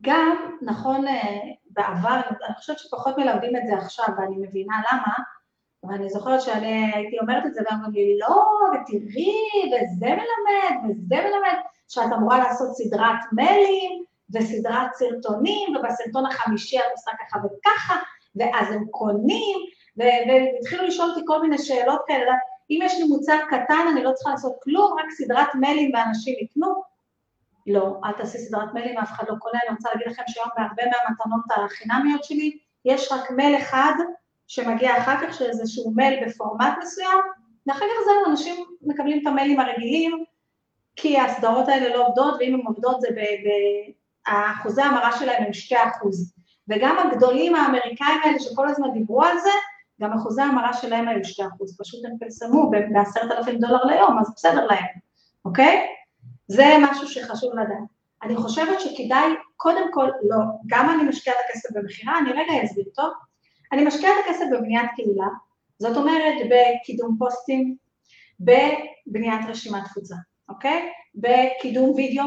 [0.00, 1.38] גם, נכון, אה,
[1.70, 5.14] בעבר, אני חושבת שפחות מלמדים את זה עכשיו, ואני מבינה למה,
[5.82, 9.32] ואני זוכרת שאני הייתי אומרת את זה, ואמרו לי, לא, ותראי,
[9.66, 17.10] וזה מלמד, וזה מלמד, שאת אמורה לעשות סדרת מיילים, וסדרת סרטונים, ובסרטון החמישי את עושה
[17.20, 17.96] ככה וככה,
[18.36, 19.58] ואז הם קונים,
[19.96, 22.32] והתחילו לשאול אותי כל מיני שאלות כאלה,
[22.70, 26.82] אם יש לי מוצר קטן, אני לא צריכה לעשות כלום, רק סדרת מיילים ואנשים יקנו.
[27.66, 30.82] לא, אל תעשי סדרת מיילים, אף אחד לא קונה, אני רוצה להגיד לכם שהיום בהרבה
[30.82, 33.92] מהמתנות החינמיות שלי, יש רק מייל אחד
[34.46, 37.18] שמגיע אחר כך, שזה איזשהו מייל בפורמט מסוים,
[37.66, 40.24] ואחר כך זהו, אנשים מקבלים את המיילים הרגילים,
[41.00, 43.08] כי הסדרות האלה לא עובדות, ואם הן עובדות זה
[44.26, 46.34] אחוזי המרה שלהם הם 2 אחוז.
[46.68, 49.50] וגם הגדולים האמריקאים האלה שכל הזמן דיברו על זה,
[50.00, 54.66] גם אחוזי המרה שלהם היו 2 אחוז, פשוט הם פרסמו ב-10,000 דולר ליום, אז בסדר
[54.66, 54.86] להם,
[55.44, 55.86] אוקיי?
[56.48, 57.88] זה משהו שחשוב לדעת.
[58.22, 62.84] אני חושבת שכדאי, קודם כל, לא, גם אני משקיעה את הכסף במכירה, אני רגע אסביר
[62.94, 63.12] טוב,
[63.72, 65.28] אני משקיעה את הכסף בבניית קהילה,
[65.78, 67.76] זאת אומרת בקידום פוסטים,
[68.40, 70.14] בבניית רשימת תפוצה,
[70.48, 70.92] אוקיי?
[71.14, 72.24] בקידום וידאו,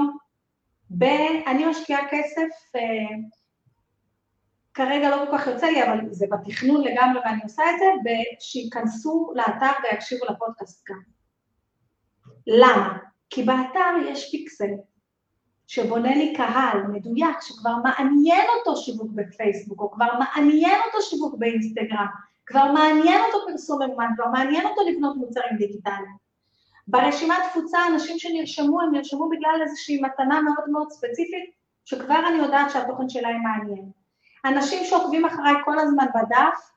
[0.98, 1.04] ב...
[1.48, 2.82] אני משקיעה כסף, אה,
[4.74, 9.34] כרגע לא כל כך יוצא לי, אבל זה בתכנון לגמרי ואני עושה את זה, שייכנסו
[9.36, 10.96] לאתר ויקשיבו לפודקאסט כאן.
[12.48, 12.98] למה?
[13.30, 14.72] כי באתר יש פיקסל
[15.68, 22.08] שבונה לי קהל מדויק, שכבר מעניין אותו שיווק בפייסבוק, או כבר מעניין אותו שיווק באינסטגרם,
[22.46, 26.31] כבר מעניין אותו פרסום ממומן, כבר מעניין אותו לבנות מוצרים דיגיטליים.
[26.88, 31.52] ברשימת תפוצה אנשים שנרשמו, הם נרשמו בגלל איזושהי מתנה מאוד מאוד ספציפית,
[31.86, 33.92] שכבר אני יודעת שהתוכן שלהם מעניין.
[34.46, 36.72] אנשים שעוקבים אחריי כל הזמן בדף,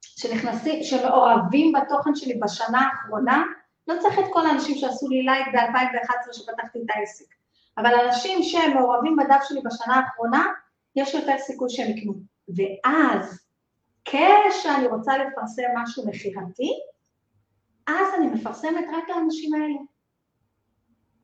[0.00, 3.44] שנכנסים, שמעורבים בתוכן שלי בשנה האחרונה,
[3.88, 7.24] לא צריך את כל האנשים שעשו לי לייק ב-2011 שפתחתי את העסק,
[7.78, 10.46] אבל אנשים שמעורבים בדף שלי בשנה האחרונה,
[10.96, 12.14] יש יותר סיכוי שהם יקנו.
[12.48, 13.46] ואז,
[14.04, 16.72] כשאני רוצה לפרסם משהו מכירתי,
[17.90, 19.78] אז אני מפרסמת רק לאנשים האלה.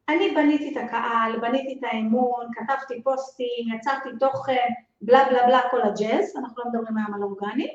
[0.09, 4.69] אני בניתי את הקהל, בניתי את האמון, כתבתי פוסטים, יצרתי תוכן,
[5.01, 7.69] בלה בלה בלה, כל הג'אז, אנחנו לא מדברים היום על אורגני,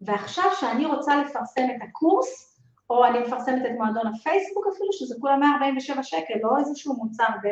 [0.00, 5.36] ועכשיו שאני רוצה לפרסם את הקורס, או אני מפרסמת את מועדון הפייסבוק אפילו, שזה כולה
[5.36, 7.48] 147 שקל, לא איזשהו מוצר, ב...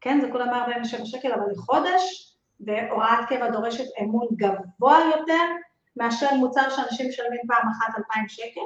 [0.00, 5.44] כן, זה כולה 147 שקל, אבל לחודש, והוראת קבע דורשת אמון גבוה יותר
[5.96, 8.60] מאשר מוצר שאנשים משלמים פעם אחת 2,000 שקל,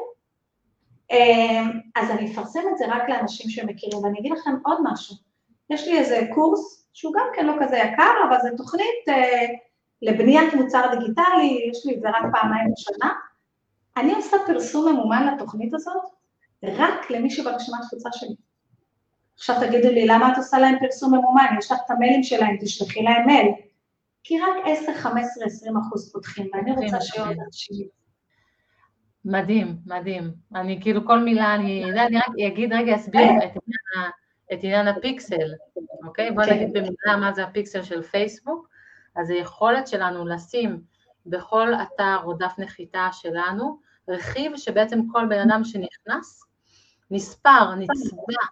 [1.97, 5.17] אז אני אפרסם את זה רק לאנשים שמכירים, ואני אגיד לכם עוד משהו,
[5.71, 9.47] יש לי איזה קורס שהוא גם כן לא כזה יקר, אבל זו תוכנית אה,
[10.03, 13.13] לבניית מוצר דיגיטלי, יש לי את זה רק פעמיים בשנה.
[13.97, 16.03] אני עושה פרסום ממומן לתוכנית הזאת
[16.63, 18.35] רק למי שברשימת תפוצה שלי.
[19.35, 21.47] עכשיו תגידו לי, למה את עושה להם פרסום ממומן?
[21.59, 23.53] יש לך את המיילים שלהם, תשלחי להם מייל.
[24.25, 27.89] כי רק 10, 15, 20 אחוז פותחים, ואני רוצה שעוד אנשים
[29.25, 30.33] מדהים, מדהים.
[30.55, 34.11] אני כאילו כל מילה, אני, אני רק אגיד רגע, אסביר את עניין,
[34.53, 35.53] את עניין הפיקסל,
[36.07, 36.31] אוקיי?
[36.31, 38.69] בואו נגיד במילה מה זה הפיקסל של פייסבוק.
[39.17, 40.81] אז היכולת שלנו לשים
[41.27, 46.45] בכל אתר או דף נחיתה שלנו, רכיב שבעצם כל בן אדם שנכנס,
[47.11, 48.43] נספר, נצבע,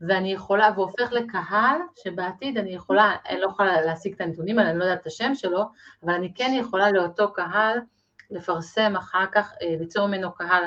[0.00, 4.78] ואני יכולה, והופך לקהל שבעתיד אני יכולה, אני לא יכולה להשיג את הנתונים האלה, אני
[4.78, 5.62] לא יודעת את השם שלו,
[6.02, 7.78] אבל אני כן יכולה לאותו קהל
[8.30, 10.64] לפרסם אחר כך, אה, ליצור ממנו קהל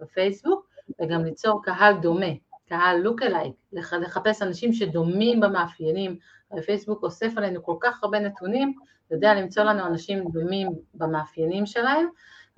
[0.00, 0.68] בפייסבוק,
[1.00, 2.26] וגם ליצור קהל דומה,
[2.68, 6.18] קהל לוק אלייק, לחפש אנשים שדומים במאפיינים
[6.66, 8.72] פייסבוק אוסף עלינו כל כך הרבה נתונים,
[9.10, 12.06] יודע למצוא לנו אנשים דומים במאפיינים שלהם,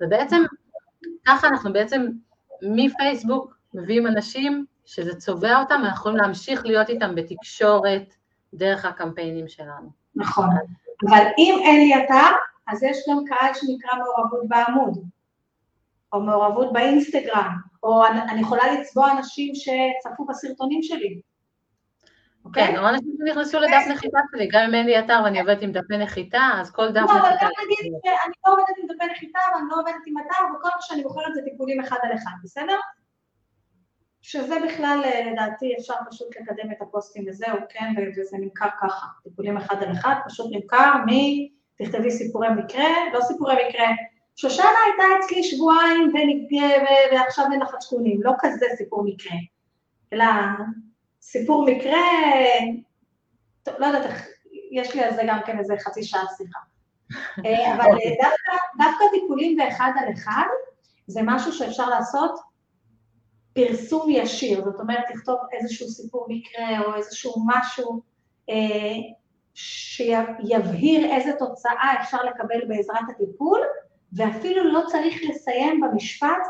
[0.01, 0.43] ובעצם
[1.27, 2.07] ככה אנחנו בעצם
[2.61, 8.13] מפייסבוק מביאים אנשים שזה צובע אותם, ואנחנו יכולים להמשיך להיות איתם בתקשורת
[8.53, 9.89] דרך הקמפיינים שלנו.
[10.15, 10.49] נכון,
[11.09, 12.35] אבל אם אין לי אתר,
[12.67, 15.03] אז יש גם קהל שנקרא מעורבות בעמוד,
[16.13, 21.21] או מעורבות באינסטגרם, או אני יכולה לצבוע אנשים שצפו בסרטונים שלי.
[22.53, 25.71] כן, או אנשים שנכנסו לדף נחיתה שלי, גם אם אין לי אתר ואני עובדת עם
[25.71, 27.13] דפי נחיתה, אז כל דף נחיתה...
[27.13, 30.57] לא, אבל גם נגיד שאני לא עובדת עם דפי נחיתה ואני לא עובדת עם אתר,
[30.57, 32.77] וכל מה שאני בוחרת זה טיפולים אחד על אחד, בסדר?
[34.21, 39.83] שזה בכלל, לדעתי, אפשר פשוט לקדם את הפוסטים וזהו, כן, וזה נמכר ככה, טיפולים אחד
[39.83, 41.09] על אחד, פשוט נמכר מ...
[41.81, 43.87] תכתבי סיפורי מקרה, לא סיפורי מקרה,
[44.35, 46.13] שושנה הייתה אצלי שבועיים
[47.11, 49.37] ועכשיו בנחת שקונים, לא כזה סיפור מקרה,
[50.13, 50.25] אלא
[51.21, 52.01] סיפור מקרה,
[53.63, 54.27] טוב, לא יודעת איך,
[54.71, 56.59] יש לי על זה גם כן איזה חצי שעה שיחה.
[57.45, 58.17] אה, אבל אוקיי.
[58.21, 60.47] דווקא, דווקא טיפולים באחד על אחד,
[61.07, 62.39] זה משהו שאפשר לעשות
[63.53, 68.01] פרסום ישיר, זאת אומרת, לכתוב איזשהו סיפור מקרה או איזשהו משהו
[68.49, 68.95] אה,
[69.53, 73.59] שיבהיר איזה תוצאה אפשר לקבל בעזרת הטיפול,
[74.13, 76.41] ואפילו לא צריך לסיים במשפט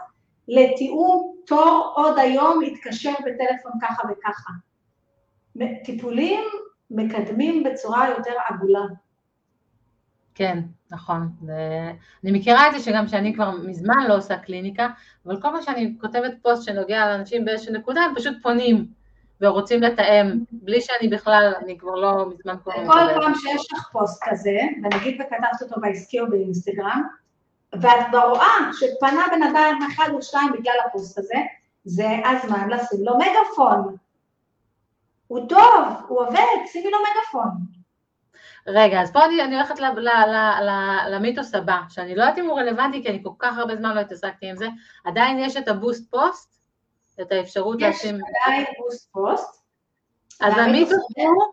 [0.48, 4.54] לתיאום תור עוד היום, להתקשר בטלפון ככה וככה.
[5.84, 6.44] טיפולים
[6.92, 8.86] מקדמים בצורה יותר עגולה.
[10.36, 10.60] כן,
[10.92, 11.30] נכון.
[12.24, 14.88] אני מכירה את זה שגם שאני כבר מזמן לא עושה קליניקה,
[15.26, 18.88] אבל כל מה שאני כותבת פוסט שנוגע לאנשים באיזושהי נקודה, הם פשוט פונים
[19.42, 22.74] ורוצים לתאם, בלי שאני בכלל, אני כבר לא מזמן כבר...
[22.74, 27.02] כל פעם שיש לך פוסט כזה, ונגיד וכתבת אותו בעסקי או באינסטגרם,
[27.74, 31.38] ואת כבר רואה שפנה בן אדם אחד או שתיים בגלל הפוסט הזה,
[31.84, 33.96] זה הזמן לשים לו מגפון.
[35.28, 37.52] הוא טוב, הוא עובד, שימי לו מגפון.
[38.68, 40.70] רגע, אז פה אני, אני הולכת ל, ל, ל, ל,
[41.16, 44.00] למיתוס הבא, שאני לא יודעת אם הוא רלוונטי, כי אני כל כך הרבה זמן לא
[44.00, 44.68] התעסקתי עם זה,
[45.06, 46.61] עדיין יש את ה boost post,
[47.22, 48.16] את האפשרות לשים...
[48.16, 49.62] יש עדיין boost post.
[50.42, 51.44] אז המיתוס הוא,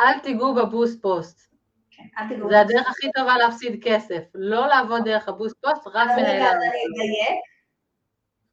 [0.00, 1.40] אל תיגעו ב boost post.
[1.90, 6.42] כן, זה הדרך הכי טובה להפסיד כסף, לא לעבוד דרך ה boost post, רק מנהל...
[6.42, 7.40] אז אני אדייק.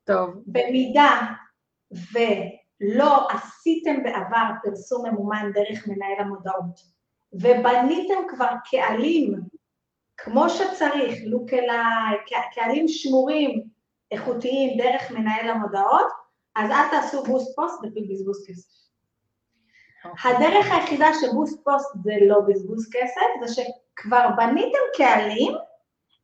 [0.03, 0.43] טוב.
[0.45, 1.21] במידה
[1.91, 6.79] ולא עשיתם בעבר פרסום ממומן דרך מנהל המודעות,
[7.33, 9.33] ובניתם כבר קהלים
[10.17, 12.09] כמו שצריך, lookalike,
[12.55, 13.63] קהלים שמורים,
[14.11, 16.22] איכותיים, דרך מנהל המודעות,
[16.55, 18.83] אז אל תעשו boost post בזבוז כסף.
[20.05, 20.31] אוקיי.
[20.31, 25.53] הדרך היחידה ש boost post זה לא בזבוז כסף, זה שכבר בניתם קהלים,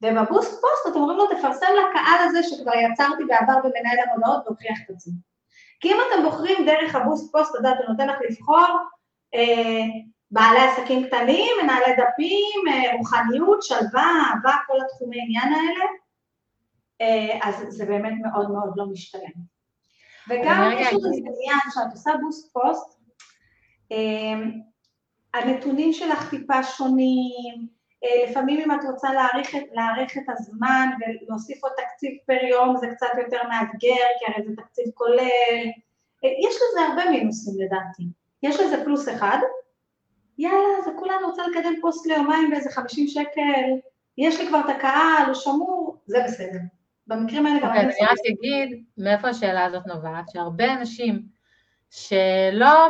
[0.01, 4.77] וב boost post אתם אומרים לו, תפרסם לקהל הזה שכבר יצרתי בעבר במנהל המודעות והוכיח
[4.85, 5.13] את עצמו.
[5.79, 8.67] כי אם אתם בוחרים דרך ה boost post, אתה יודע, אתה נותן לך לבחור
[9.35, 9.83] אה,
[10.31, 15.85] בעלי עסקים קטנים, מנהלי דפים, אה, רוחניות, שלווה, אהבה, כל התחומי עניין האלה,
[17.01, 19.58] אה, אז זה באמת מאוד מאוד לא משתלם.
[20.29, 22.99] וגם יש איזה עניין שאת עושה בוסט פוסט,
[23.91, 24.41] אה,
[25.33, 27.79] הנתונים שלך טיפה שונים,
[28.29, 33.07] לפעמים אם את רוצה להעריך, להעריך את הזמן ולהוסיף עוד תקציב פר יום זה קצת
[33.17, 35.65] יותר מאתגר, כי הרי זה תקציב כולל,
[36.23, 38.03] יש לזה הרבה מינוסים לדעתי.
[38.43, 39.37] יש לזה פלוס אחד,
[40.37, 43.69] יאללה, זה כולנו רוצה לקדם פוסט ליומיים באיזה 50 שקל,
[44.17, 46.59] יש לי כבר את הקהל, הוא שמור, זה בסדר.
[47.09, 47.67] במקרים האלה גם...
[47.67, 51.21] אוקיי, אני רק אגיד מאיפה השאלה הזאת נובעת, שהרבה אנשים
[51.91, 52.87] שלא,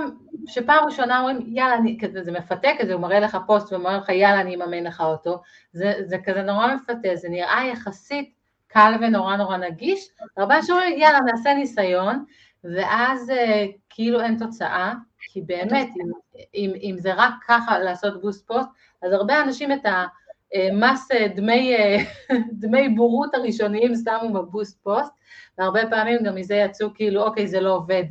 [0.48, 4.10] שפעם ראשונה אומרים, יאללה, אני, כזה, זה מפתה כזה, הוא מראה לך פוסט ואומר לך,
[4.10, 5.42] יאללה, אני אממן לך אותו,
[5.74, 8.34] זה, זה כזה נורא מפתה, זה נראה יחסית
[8.68, 12.26] קל ונורא נורא נגיש, הרבה אנשים אומרים, יאללה, נעשה ניסיון,
[12.64, 16.12] ואז אה, כאילו אין תוצאה, כי באמת, אם,
[16.56, 18.70] אם, אם זה רק ככה לעשות boost post,
[19.04, 20.10] אז הרבה אנשים את המס
[20.56, 21.98] אה, דמי, אה,
[22.62, 25.14] דמי בורות הראשוניים שמו ב boost post,
[25.58, 28.04] והרבה פעמים גם מזה יצאו כאילו, אוקיי, זה לא עובד,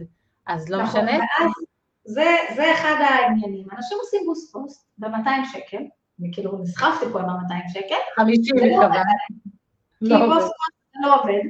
[0.46, 1.18] אז לא נכון, משנה.
[1.18, 1.50] ואז
[2.04, 3.66] זה, זה אחד העניינים.
[3.76, 5.82] אנשים עושים boost post ב-200 שקל,
[6.20, 7.94] אני כאילו נסחפתי פה עם ה-200 שקל.
[8.16, 9.02] 50 מקווה.
[9.98, 11.48] כי לא בוסט פוסט לא עובד.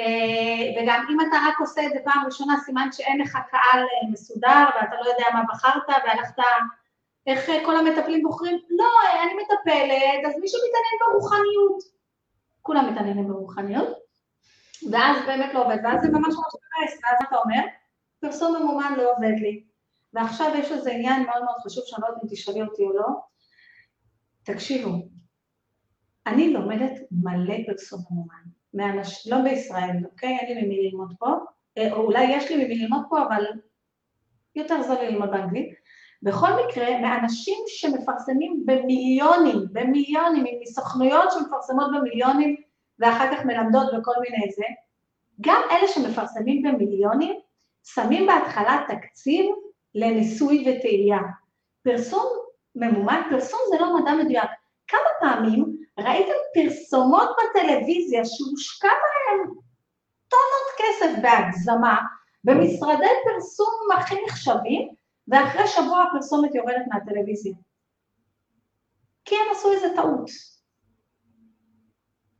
[0.00, 4.10] אה, וגם אם אתה רק עושה את זה פעם ראשונה, סימן שאין לך קהל אה,
[4.10, 6.38] מסודר ואתה לא יודע מה בחרת והלכת,
[7.26, 8.58] איך אה, כל המטפלים בוחרים?
[8.70, 8.88] לא,
[9.22, 11.82] אני מטפלת, אז מישהו מתעניין ברוחניות.
[12.62, 13.88] כולם מתעניינים ברוחניות,
[14.90, 17.60] ואז באמת לא עובד, ואז זה ממש ממש מבאס, ואז אתה אומר,
[18.20, 19.64] פרסום ממומן לא עובד לי.
[20.12, 23.06] ועכשיו יש איזה עניין מאוד מאוד חשוב שאני לא יודעת אם תשאלי אותי או לא.
[24.42, 24.90] תקשיבו,
[26.26, 28.42] אני לומדת מלא פרסום ממומן.
[28.74, 29.26] מאנש...
[29.26, 30.38] לא בישראל, אוקיי?
[30.38, 31.26] אין לי ממי ללמוד פה,
[31.78, 33.44] אה, או אולי יש לי ממי ללמוד פה, אבל
[34.54, 35.74] יותר זול ללמוד באנגלית,
[36.22, 42.56] בכל מקרה, מאנשים שמפרסמים במיליונים, במיליונים, מסוכנויות שמפרסמות במיליונים
[42.98, 44.64] ואחר כך מלמדות בכל מיני זה,
[45.40, 47.34] גם אלה שמפרסמים במיליונים,
[47.84, 49.46] שמים בהתחלה תקציב
[49.94, 51.18] לניסוי וטעייה.
[51.84, 52.26] פרסום
[52.76, 54.50] ממומן, פרסום זה לא מדע מדויק.
[54.88, 59.54] כמה פעמים ראיתם פרסומות בטלוויזיה שהושקע בהן
[60.28, 61.98] טונות כסף בהגזמה,
[62.44, 64.88] במשרדי פרסום הכי נחשבים,
[65.32, 67.54] ואחרי שבוע הפרסומת יורדת מהטלוויזיה.
[69.24, 70.30] כי הם עשו איזה טעות.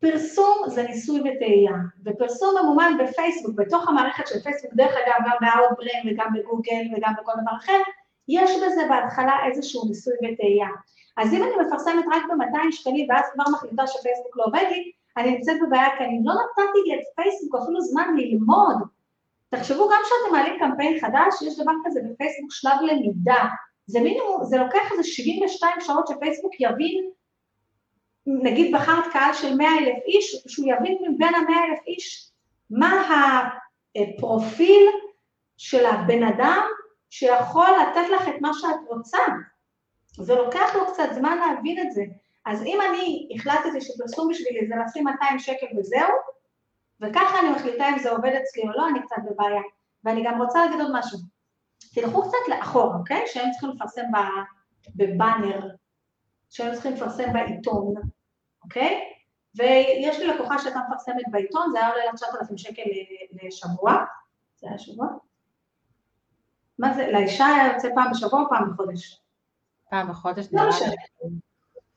[0.00, 1.74] פרסום זה ניסוי וטעייה,
[2.04, 7.32] ופרסום ממומן בפייסבוק, בתוך המערכת של פייסבוק, דרך אגב גם באאוטברן וגם בגוגל וגם בכל
[7.42, 7.78] דבר אחר,
[8.28, 10.68] יש בזה בהתחלה איזשהו ניסוי וטעייה.
[11.16, 15.30] אז אם אני מפרסמת רק ב-200 שקלים ואז כבר מחליטה שפייסבוק לא עובד לי, אני
[15.30, 18.76] נמצאת בבעיה כי אני לא נתתי לי את פייסבוק אפילו זמן ללמוד.
[19.52, 23.44] תחשבו גם כשאתם מעלים קמפיין חדש, יש דבר כזה בפייסבוק שלב למידה.
[23.86, 27.10] זה מינימום, זה לוקח איזה 72 שעות שפייסבוק יבין
[28.26, 32.30] נגיד בחרת קהל של 100 אלף איש, שהוא יבין מבין ה-100 אלף איש
[32.70, 33.08] מה
[33.96, 34.86] הפרופיל
[35.56, 36.62] של הבן אדם
[37.10, 39.18] שיכול לתת לך את מה שאת רוצה.
[40.16, 42.02] זה לוקח לו קצת זמן להבין את זה.
[42.46, 46.12] אז אם אני החלטתי שפרסום בשבילי זה לשים 200 שקל וזהו,
[47.02, 49.62] וככה אני מחליטה אם זה עובד אצלי או לא, אני קצת בבעיה.
[50.04, 51.18] ואני גם רוצה להגיד עוד משהו.
[51.94, 53.22] תלכו קצת לאחור, אוקיי?
[53.26, 54.02] שהם צריכים לפרסם
[54.96, 55.68] בבאנר
[56.50, 57.94] שהם צריכים לפרסם בעיתון,
[58.64, 59.00] אוקיי?
[59.54, 62.82] ויש לי לקוחה שהייתה מפרסמת בעיתון, זה היה עולה לה 9,000 שקל
[63.42, 64.04] לשבוע,
[64.56, 65.06] זה היה שבוע?
[66.78, 69.20] מה זה, לאישה היה יוצא פעם בשבוע או פעם בחודש?
[69.90, 70.92] פעם בחודש, לא משנה.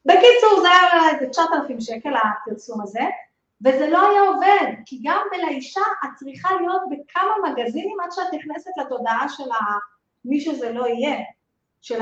[0.05, 3.01] בקיצור, זה היה עולה איזה 9,000 שקל הפרסום הזה,
[3.61, 8.71] וזה לא היה עובד, כי גם לאישה את צריכה להיות בכמה מגזינים עד שאת נכנסת
[8.77, 9.43] לתודעה של
[10.25, 11.19] מי שזה לא יהיה,
[11.81, 12.01] של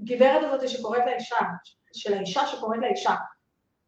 [0.00, 1.36] הגברת הזאת שקוראת לאישה,
[1.92, 3.14] של האישה שקוראת לאישה,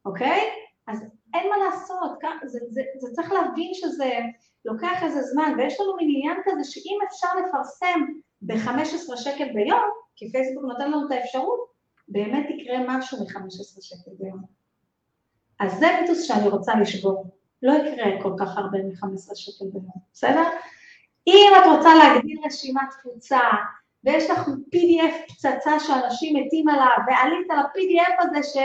[0.05, 0.41] אוקיי?
[0.87, 4.19] אז אין מה לעשות, זה, זה, זה צריך להבין שזה
[4.65, 8.01] לוקח איזה זמן, ויש לנו מין עניין כזה שאם אפשר לפרסם
[8.43, 11.61] ב-15 שקל ביום, כי פייסבוק נותן לנו את האפשרות,
[12.09, 14.60] באמת יקרה משהו מ-15 שקל ביום.
[15.61, 17.25] אז זה מיתוס שאני רוצה לשבור.
[17.63, 20.43] לא יקרה כל כך הרבה מ-15 שקל ביום, בסדר?
[21.27, 23.41] אם את רוצה להגדיל רשימת תפוצה,
[24.05, 28.57] ויש לך PDF פצצה שאנשים מתים עליו, ועלית על ה-PDF הזה ש,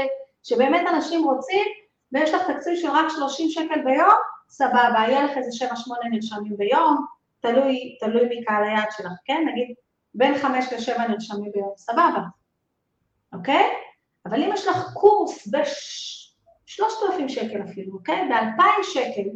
[0.43, 1.65] שבאמת אנשים רוצים,
[2.12, 4.15] ויש לך תקציב של רק 30 שקל ביום,
[4.49, 5.71] סבבה, יהיה לך איזה 7-8
[6.12, 7.05] נרשמים ביום,
[7.39, 9.47] תלוי, תלוי מקהל היעד שלך, כן?
[9.51, 9.75] נגיד
[10.13, 12.21] בין 5 ל-7 נרשמים ביום, סבבה,
[13.34, 13.69] אוקיי?
[14.25, 15.47] אבל אם יש לך קורס
[16.65, 18.30] ב-3,000 שקל אפילו, אוקיי?
[18.30, 19.30] ב-2,000 שקל,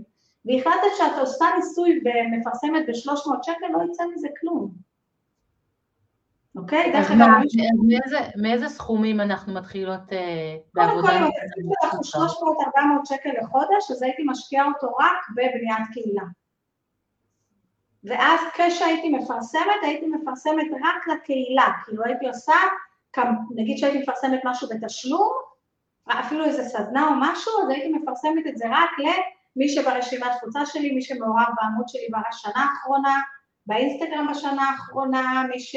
[0.46, 4.72] והחלטת שאת עושה ניסוי ומפרסמת ב-300 שקל, לא יצא מזה כלום.
[6.56, 6.92] אוקיי?
[6.92, 7.28] דרך אגב...
[8.42, 11.08] מאיזה סכומים אנחנו מתחילות אה, בעבודה?
[11.08, 16.24] קודם כל, אם אנחנו 300-400 שקל לחודש, אז הייתי משקיעה אותו רק בבניית קהילה.
[18.04, 22.54] ואז כשהייתי מפרסמת, הייתי מפרסמת רק לקהילה, כאילו הייתי עושה,
[23.56, 25.32] נגיד שהייתי מפרסמת משהו בתשלום,
[26.12, 30.91] אפילו איזה סדנה או משהו, אז הייתי מפרסמת את זה רק למי שברשימת תפוצה שלי,
[30.91, 33.22] מי שמעורב בעמוד שלי בשנה האחרונה,
[33.65, 35.76] באינסטגרם בשנה האחרונה, מי ש...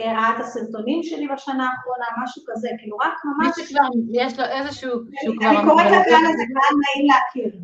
[0.00, 3.58] ראה את הסרטונים שלי בשנה האחרונה, משהו כזה, כאילו רק ממש...
[3.58, 4.90] מי שכבר, יש לו איזשהו...
[5.22, 7.60] אני קוראת לקהל הזה קהל נעים להכיר.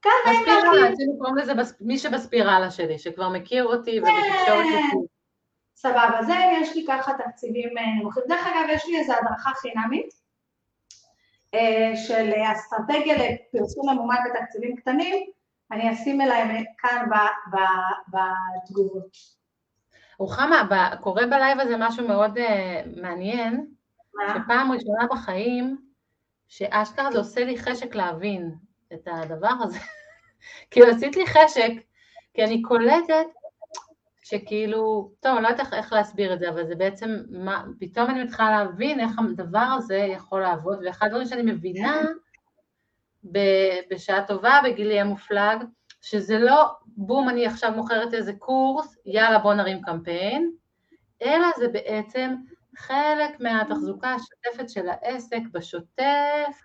[0.00, 0.92] קהל נעים להכיר.
[0.92, 5.06] רצינו קוראים לזה מי שבספירלה שלי, שכבר מכיר אותי ובתקשורת אותי.
[5.76, 8.22] סבבה, זה יש לי ככה תקציבים אה.
[8.28, 10.23] דרך אגב, יש לי איזו הדרכה חינמית
[12.06, 15.26] של אסטרטגיה לפרסום ממומן בתקציבים קטנים,
[15.70, 17.06] אני אשים אליהם כאן
[18.08, 19.16] בתגובות.
[20.18, 23.66] רוחמה, קורה בלייב הזה משהו מאוד uh, מעניין,
[24.14, 24.34] מה?
[24.44, 25.76] שפעם ראשונה בחיים,
[26.48, 28.54] שאשכרה זה עושה לי חשק להבין
[28.92, 29.78] את הדבר הזה.
[30.70, 31.70] כאילו עשית לי חשק,
[32.34, 33.26] כי אני קולטת
[34.24, 38.24] שכאילו, טוב, אני לא יודעת איך להסביר את זה, אבל זה בעצם, מה, פתאום אני
[38.24, 42.02] מתחילה להבין איך הדבר הזה יכול לעבוד, ואחד הדברים שאני מבינה
[43.90, 45.64] בשעה טובה, בגילי המופלג,
[46.02, 50.52] שזה לא בום, אני עכשיו מוכרת איזה קורס, יאללה בוא נרים קמפיין,
[51.22, 52.34] אלא זה בעצם
[52.76, 56.60] חלק מהתחזוקה השוטפת של העסק בשוטף,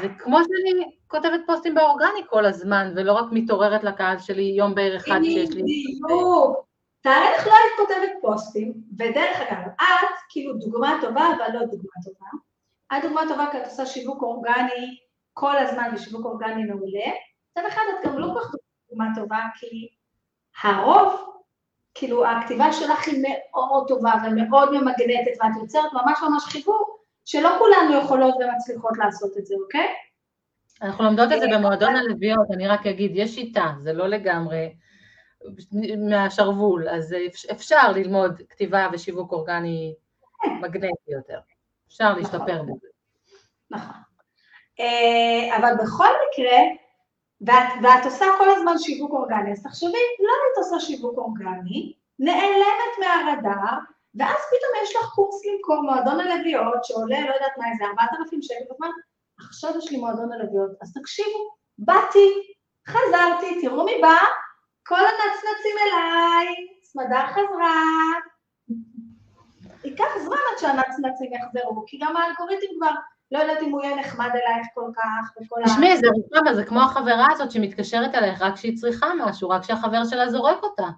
[0.00, 5.04] זה כמו שאני כותבת פוסטים באורגני כל הזמן, ולא רק מתעוררת לקהל שלי יום בערך
[5.04, 5.62] אחד שיש לי...
[5.62, 6.66] בדיוק.
[7.00, 11.92] תארי לך לא היית כותבת פוסטים, ודרך אגב, את כאילו דוגמה טובה, אבל לא דוגמה
[12.04, 12.26] טובה.
[12.92, 14.96] את דוגמה טובה כי את עושה שיווק אורגני
[15.32, 17.10] כל הזמן, ושיווק אורגני מעולה.
[17.50, 18.54] מצד אחד את גם לא כל כך
[18.90, 19.88] דוגמה טובה, כי
[20.62, 21.12] הרוב
[21.94, 27.98] כאילו הכתיבה שלך היא מאוד טובה ומאוד ממגנטת, ואת יוצרת ממש ממש חיבור, שלא כולנו
[27.98, 29.88] יכולות ומצליחות לעשות את זה, אוקיי?
[30.82, 34.74] אנחנו לומדות את זה במועדון הלוויות, אני רק אגיד, יש שיטה, זה לא לגמרי
[36.10, 37.16] מהשרוול, אז
[37.52, 39.94] אפשר ללמוד כתיבה ושיווק אורגני
[40.60, 41.38] מגנטי יותר,
[41.88, 42.22] אפשר נכון.
[42.22, 42.88] להשתפר בזה.
[43.70, 43.94] נכון.
[44.80, 46.58] אה, אבל בכל מקרה,
[47.40, 52.92] ואת, ואת עושה כל הזמן שיווק אורגני, אז תחשבי, לא היית עושה שיווק אורגני, נעלמת
[53.00, 53.78] מהרדאר,
[54.14, 58.64] ואז פתאום יש לך קורס למכור מועדון הלוויות שעולה, לא יודעת מה, איזה 4,000 שקל,
[58.70, 58.88] בזמן,
[59.38, 62.28] עכשיו יש לי מועדון הלוויות, אז תקשיבו, באתי,
[62.88, 64.16] חזרתי, תראו מי בא,
[64.86, 66.46] כל הנצנצים אליי,
[66.82, 67.82] סמדר חזרה.
[69.84, 72.90] ייקח זמן עד שהנצנצים יחזרו, כי גם האלגוריתם כבר
[73.32, 75.64] לא יודעת אם הוא יהיה נחמד אלייך כל כך, וכל ה...
[75.64, 80.04] תשמעי, זה רצובה, זה כמו החברה הזאת שמתקשרת אלייך רק כשהיא צריכה משהו, רק כשהחבר
[80.04, 80.88] שלה זורק אותה.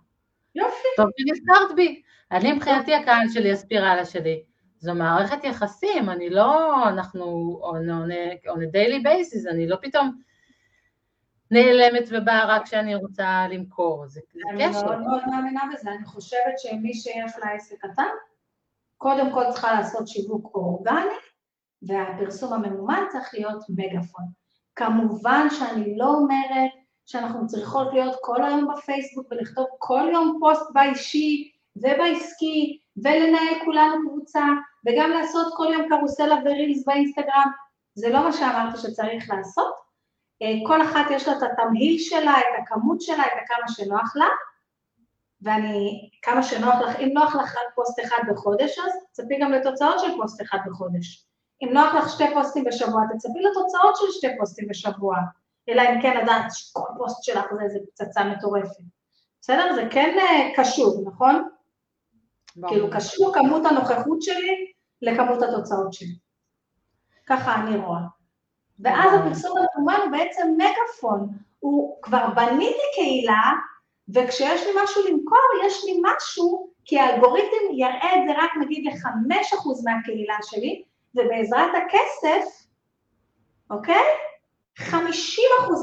[0.55, 0.89] יופי.
[0.97, 2.03] טוב שנזכרת בי.
[2.33, 4.43] אני מבחינתי הקהל שלי, הספירלה שלי.
[4.79, 8.11] זו מערכת יחסים, אני לא, אנחנו on, on,
[8.49, 10.21] on a daily basis, אני לא פתאום
[11.51, 14.81] נעלמת ובאה רק כשאני רוצה למכור, זה, זה אני קשר.
[14.81, 18.09] אני מאוד מאוד מאמינה בזה, אני חושבת שמי שיש לה עסק קטן,
[18.97, 21.17] קודם כל צריכה לעשות שיווק אורגני,
[21.83, 24.25] והפרסום הממומן צריך להיות מגאפון.
[24.77, 26.71] כמובן שאני לא אומרת
[27.07, 34.45] שאנחנו צריכות להיות כל היום בפייסבוק ולכתוב כל יום פוסט באישי ובעסקי ולנהל כולנו קבוצה
[34.87, 37.51] וגם לעשות כל יום קרוסלה ו Reels באינסטגרם,
[37.95, 39.75] זה לא מה שאמרתי שצריך לעשות.
[40.43, 44.29] אה, כל אחת יש לה את התמהיל שלה, את הכמות שלה, את הכמה שנוח לה,
[45.43, 50.01] ואני, כמה שנוח לך, אם נוח לך רק פוסט אחד בחודש, אז תצפי גם לתוצאות
[50.01, 51.27] של פוסט אחד בחודש.
[51.63, 55.17] אם נוח לך שתי פוסטים בשבוע, תצפי לתוצאות של שתי פוסטים בשבוע,
[55.69, 58.83] אלא אם כן לדעת שכל פוסט שלך זה איזה פצצה מטורפת.
[59.41, 59.75] בסדר?
[59.75, 61.49] זה כן אה, קשור, נכון?
[62.69, 66.17] כאילו קשור כמות הנוכחות שלי לכמות התוצאות שלי.
[67.27, 68.01] ככה אני רואה.
[68.79, 71.29] ואז הפרסום המקומן הוא בעצם מגפון,
[71.59, 73.53] הוא כבר בניתי קהילה,
[74.15, 79.69] וכשיש לי משהו למכור, יש לי משהו, כי האלגוריתם יראה את זה רק נגיד ל-5%
[79.85, 80.83] מהקהילה שלי,
[81.15, 82.67] ובעזרת הכסף,
[83.71, 84.05] אוקיי?
[84.79, 84.91] 50%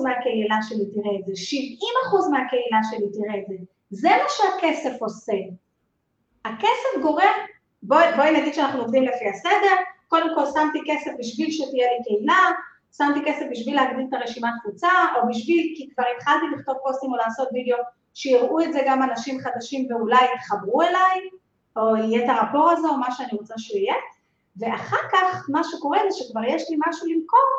[0.03, 3.55] מהקהילה שלי תראה את זה, 70% מהקהילה שלי תראה את זה.
[3.89, 5.34] זה מה שהכסף עושה.
[6.45, 7.33] הכסף גורם,
[7.83, 9.75] בואי בוא נגיד שאנחנו עובדים לפי הסדר,
[10.07, 12.51] קודם כל שמתי כסף בשביל שתהיה לי קהילה,
[12.97, 17.17] שמתי כסף בשביל להגדיל את הרשימת קבוצה, או בשביל, כי כבר התחלתי לכתוב פוסטים או
[17.17, 17.77] לעשות וידאו,
[18.13, 21.29] שיראו את זה גם אנשים חדשים ואולי יתחברו אליי,
[21.77, 23.95] או יהיה את הרפור הזה, או מה שאני רוצה שהוא יהיה,
[24.57, 27.49] ואחר כך מה שקורה זה שכבר יש לי משהו למכור,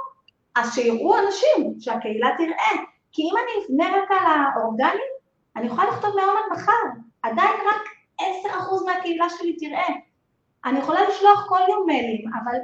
[0.54, 5.08] אז שיראו אנשים, שהקהילה תראה, כי אם אני אבנה רק על האורגני,
[5.56, 8.24] אני יכולה לכתוב מהיום עד מחר, עדיין רק 10%
[8.86, 9.88] מהקהילה שלי תראה.
[10.64, 12.58] אני יכולה לשלוח כל יום מיילים, אבל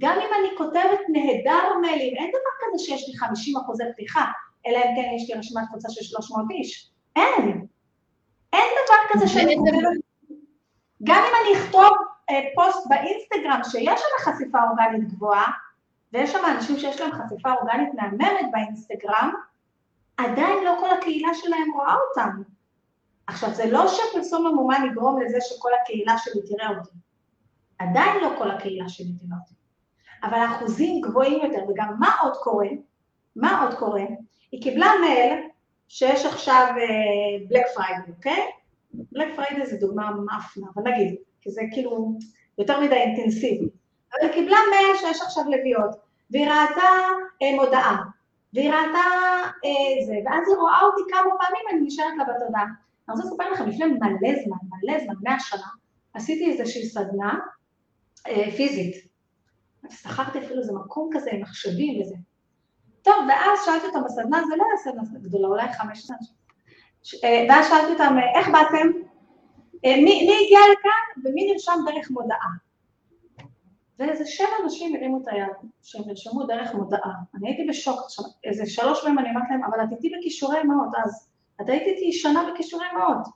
[0.00, 4.24] גם אם אני כותבת נהדר מיילים, אין דבר כזה שיש לי 50 אחוזי פתיחה,
[4.66, 6.90] אלא אם כן יש לי רשימת קבוצה של 300 איש.
[7.16, 7.66] אין.
[8.52, 10.06] אין דבר כזה שאני כותבת...
[11.04, 11.92] גם אם אני אכתוב
[12.30, 15.46] אה, פוסט באינסטגרם שיש שם חשיפה אורגנית גבוהה,
[16.12, 19.32] ויש שם אנשים שיש להם חשיפה אורגנית מהממת באינסטגרם,
[20.16, 22.42] עדיין לא כל הקהילה שלהם רואה אותם.
[23.26, 26.90] עכשיו, זה לא שפרסום ממומן יגרום לזה שכל הקהילה שלי תראה אותי.
[27.78, 29.54] עדיין לא כל הקהילה שלי תראה אותי.
[30.22, 32.68] אבל האחוזים גבוהים יותר, וגם מה עוד קורה?
[33.36, 34.04] מה עוד קורה?
[34.52, 35.48] היא קיבלה מייל
[35.88, 36.66] שיש עכשיו
[37.48, 38.42] Black uh, Friday, אוקיי?
[38.92, 42.18] Black Friday זה דוגמה מעפנה, אבל נגיד, כי זה כאילו
[42.58, 43.68] יותר מדי אינטנסיבי.
[44.12, 45.96] אבל היא קיבלה מייל שיש עכשיו לביאות,
[46.30, 46.88] והיא ראתה
[47.42, 48.02] אה, מודעה,
[48.52, 49.06] והיא ראתה
[49.64, 52.66] אה, זה, ואז היא רואה אותי כמה פעמים, אני נשארת לה בתודעה.
[53.08, 55.68] אני רוצה לספר לכם, לפני מלא זמן, מלא זמן, מאה שנה,
[56.14, 57.38] עשיתי איזושהי סדנה
[58.26, 59.06] אה, פיזית.
[59.90, 62.16] שכרתי אפילו איזה מקום כזה עם מחשבים וזה.
[63.02, 66.16] טוב, ואז שאלתי אותם בסדנה, זה לא היה סדנה גדולה, אולי חמש שנה.
[67.24, 68.88] אה, ואז שאלתי אותם, אה, איך באתם?
[69.84, 72.50] אה, מי, מי הגיע לכאן ומי נרשם דרך מודעה?
[73.98, 77.12] ואיזה שבע אנשים הרימו את היד, שהם נרשמו דרך מודעה.
[77.34, 80.88] אני הייתי בשוק עכשיו, איזה שלוש מהם אני אמרתי להם, אבל את איתי בכישורי מאות,
[81.04, 81.28] אז
[81.60, 83.28] את היית איתי שנה בכישורי מאות.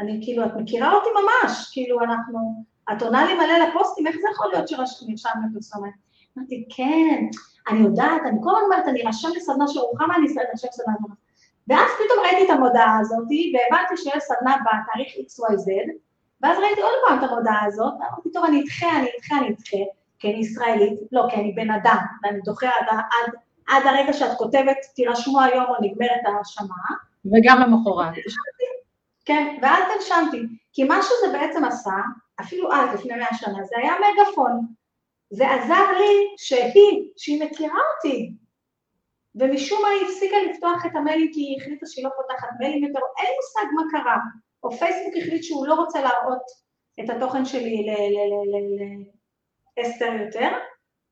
[0.00, 4.28] אני כאילו, את מכירה אותי ממש, כאילו אנחנו, את עונה לי מלא לפוסטים, איך זה
[4.32, 5.92] יכול להיות שנרשם לפרסומת?
[6.38, 7.24] אמרתי, כן,
[7.68, 11.16] אני יודעת, אני כל הזמן אומרת, אני ארשם לסדנה של רוחמה, אני ארשם לסדנה הזאת.
[11.68, 15.90] ואז פתאום ראיתי את המודעה הזאת, והבנתי שיש סדנה בתאריך XYZ,
[16.42, 19.76] ואז ראיתי עוד פעם את המודעה הזאת, ואמרתי, טוב, אני אדחה, אני אדחה, אני אדחה,
[20.18, 23.32] כי אני ישראלית, לא, כי אני בן אדם, ואני דוחה עד, עד,
[23.68, 26.74] עד הרגע שאת כותבת, תירשמו היום או נגמרת ההרשמה.
[27.24, 28.14] וגם למחרת.
[29.24, 30.38] כן, ואז תרשמתי,
[30.72, 31.90] כי מה שזה בעצם עשה,
[32.40, 34.66] אפילו אז, לפני מאה שנה, זה היה מגפון.
[35.30, 38.32] זה עזר לי שהיא, שהיא מכירה אותי,
[39.34, 43.00] ומשום מה היא הפסיקה לפתוח את המיילים כי היא החליטה שהיא לא פותחת מיילים יותר,
[43.18, 44.16] אין לי מושג מה קרה.
[44.62, 46.42] או פייסבוק החליט שהוא לא רוצה להראות
[47.00, 47.86] את התוכן שלי
[49.78, 50.48] לאסתר יותר,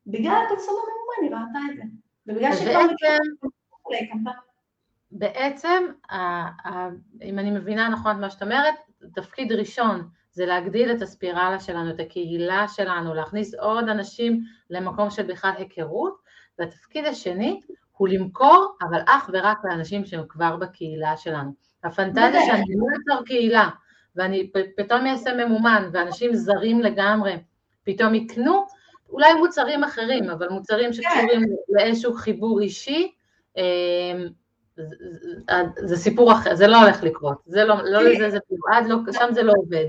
[0.06, 1.82] בגלל הפרסום הממומן היא ראתה את זה.
[2.26, 4.32] ובגלל מכירה...
[5.10, 5.84] בעצם,
[7.22, 8.74] אם אני מבינה נכון את מה שאת אומרת,
[9.14, 15.22] תפקיד ראשון זה להגדיל את הספירלה שלנו, את הקהילה שלנו, להכניס עוד אנשים למקום של
[15.22, 16.18] בכלל היכרות,
[16.58, 17.60] והתפקיד השני
[17.92, 21.52] הוא למכור, אבל אך ורק לאנשים שהם כבר בקהילה שלנו.
[21.84, 23.68] הפנטזיה שאני לא אצור קהילה,
[24.16, 27.36] ואני פתאום אעשה ממומן, ואנשים זרים לגמרי
[27.84, 28.66] פתאום יקנו,
[29.08, 33.12] אולי מוצרים אחרים, אבל מוצרים שקשורים לאיזשהו חיבור אישי,
[33.56, 34.28] אמ,
[35.76, 39.28] זה סיפור אחר, זה לא הולך לקרות, זה לא, לא לזה זה מיועד, לא, שם
[39.32, 39.86] זה לא עובד.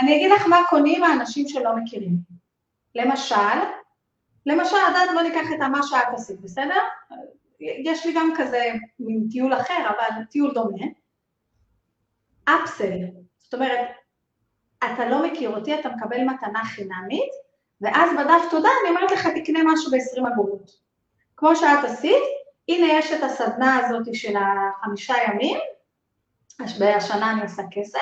[0.00, 2.16] אני אגיד לך מה קונים האנשים שלא מכירים.
[2.94, 3.58] למשל,
[4.46, 6.78] למשל, עדיין לא ניקח את מה שאת עשית, בסדר?
[7.60, 10.84] יש לי גם כזה מין טיול אחר, אבל טיול דומה.
[12.44, 12.98] אפסל,
[13.38, 13.88] זאת אומרת,
[14.78, 17.30] אתה לא מכיר אותי, אתה מקבל מתנה חינמית,
[17.80, 20.70] ואז בדף תודה אני אומרת לך תקנה משהו ב-20 אגורות.
[21.36, 22.22] כמו שאת עשית,
[22.68, 25.58] הנה יש את הסדנה הזאת של החמישה ימים,
[26.60, 27.98] בשנה אני עושה כסף,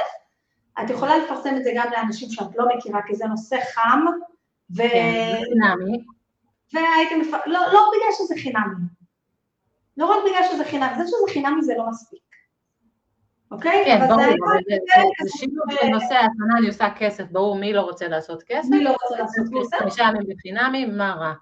[0.85, 4.01] את יכולה לפרסם את זה גם לאנשים שאת לא מכירה, כי זה נושא חם,
[4.77, 4.83] ו...
[4.83, 6.05] כן, חינמי.
[6.73, 7.31] והייתם.
[7.47, 8.87] לא, לא בגלל שזה חינמי,
[9.97, 12.23] לא רק בגלל שזה חינמי, זה שזה חינמי זה לא מספיק.
[13.51, 13.85] אוקיי?
[13.85, 14.23] כן, ברור,
[15.23, 18.69] זה שילוב של נושא ההזמנה, אני עושה כסף, ברור, מי לא רוצה לעשות כסף?
[18.71, 19.79] מי לא רוצה לעשות כסף?
[19.79, 21.33] חמישה ימים בחינמי, מה רע?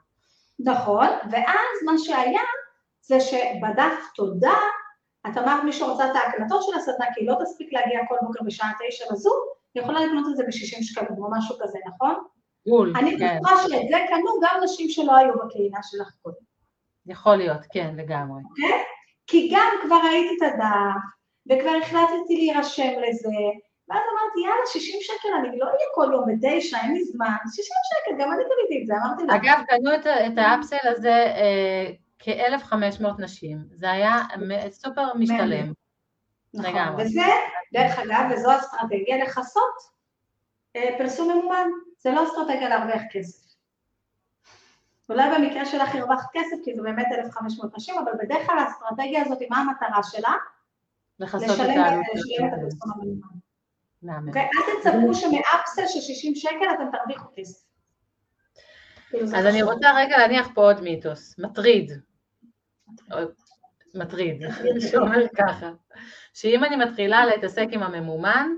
[0.58, 2.42] נכון, ואז מה שהיה,
[3.10, 4.58] זה שבדף תודה,
[5.26, 8.44] את אמרת מי שרוצה את ההקלטות של הסדנה, כי היא לא תספיק להגיע כל בוקר
[8.46, 9.38] בשעה תשע לזום,
[9.74, 12.14] היא יכולה לקנות את זה ב-60 שקלים או משהו כזה, נכון?
[12.66, 13.36] בול, אני כן.
[13.36, 16.44] בטוחה שאת זה קנו גם נשים שלא היו בקהילה שלך קודם.
[17.06, 18.42] יכול להיות, כן, לגמרי.
[18.50, 18.82] אוקיי?
[19.26, 21.00] כי גם כבר ראיתי את הדף,
[21.46, 23.40] וכבר החלטתי להירשם לזה,
[23.88, 27.76] ואז אמרתי, יאללה, 60 שקל, אני לא אהיה כל יום בתשע, אין לי זמן, 60
[27.90, 29.36] שקל, גם אני קניתי את זה, אמרתי לה.
[29.36, 31.90] אגב, קנו את, את האפסל הזה אה,
[32.20, 34.16] כ-1,500 נשים, זה היה
[34.70, 35.72] סופר משתלם.
[36.54, 37.04] נכון, לגמרי.
[37.04, 37.26] וזה,
[37.72, 39.74] דרך אגב, וזו אסטרטגיה לכסות
[40.76, 41.68] אה, פרסום ממומן,
[41.98, 43.50] זה לא אסטרטגיה להרוויח כסף.
[45.08, 49.38] אולי במקרה שלך הרווחת כסף, כי זה באמת 1,500 נשים, אבל בדרך כלל האסטרטגיה הזאת,
[49.50, 50.34] מה המטרה שלה?
[51.20, 52.04] לכסות את העלות.
[52.14, 52.90] לשלם את הפרסום
[54.02, 54.28] הממומן.
[54.28, 54.42] אוקיי?
[54.42, 57.64] אל תצפו שמאפסל של 60 שקל אתם תרוויחו כסף.
[59.36, 61.92] אז אני רוצה רגע להניח פה עוד מיתוס, מטריד.
[63.94, 64.42] מטריד,
[64.90, 65.70] שאומר ככה,
[66.34, 68.48] שאם אני מתחילה להתעסק עם הממומן,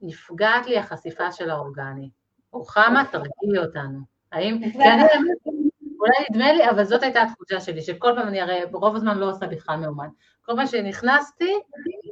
[0.00, 2.10] נפגעת לי החשיפה של האורגני.
[2.52, 3.98] רוחמה, תרגיעי אותנו.
[4.32, 4.60] האם...
[6.00, 9.30] אולי נדמה לי, אבל זאת הייתה התחושה שלי, שכל פעם אני הרי ברוב הזמן לא
[9.30, 10.08] עושה בכלל מאומן.
[10.42, 11.54] כל פעם שנכנסתי,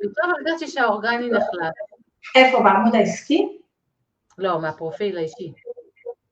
[0.02, 1.74] פתאום הרגשתי שהאורגני נחלט.
[2.36, 3.58] איפה, בעמוד העסקי?
[4.38, 5.52] לא, מהפרופיל האישי.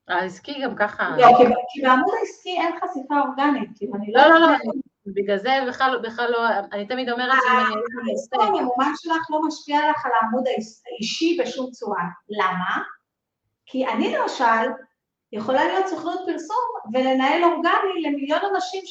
[0.09, 1.17] העסקי גם ככה...
[1.19, 1.27] לא,
[1.73, 4.23] כי בעמוד העסקי אין חשיפה אורגנית, אני לא...
[4.23, 4.73] לא, לא, לא,
[5.15, 6.39] בגלל זה בכלל, בכלל לא,
[6.73, 8.11] אני תמיד אומרת שאם אני...
[8.11, 12.05] העסקי הממומן שלך לא משפיע לך על העמוד האישי בשום צורה.
[12.29, 12.83] למה?
[13.67, 14.69] כי אני למשל,
[15.33, 18.83] יכולה להיות סוכנות פרסום ולנהל אורגני למיליון אנשים,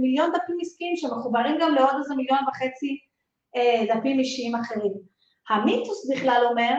[0.00, 2.98] מיליון דפים עסקיים שמחוברים גם לעוד איזה מיליון וחצי
[3.56, 4.92] אה, דפים אישיים אחרים.
[5.48, 6.74] המיתוס בכלל אומר,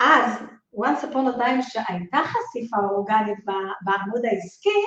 [0.00, 0.42] אז,
[0.76, 3.38] once upon a time שהייתה חשיפה אורגנית
[3.84, 4.82] בעמוד העסקי,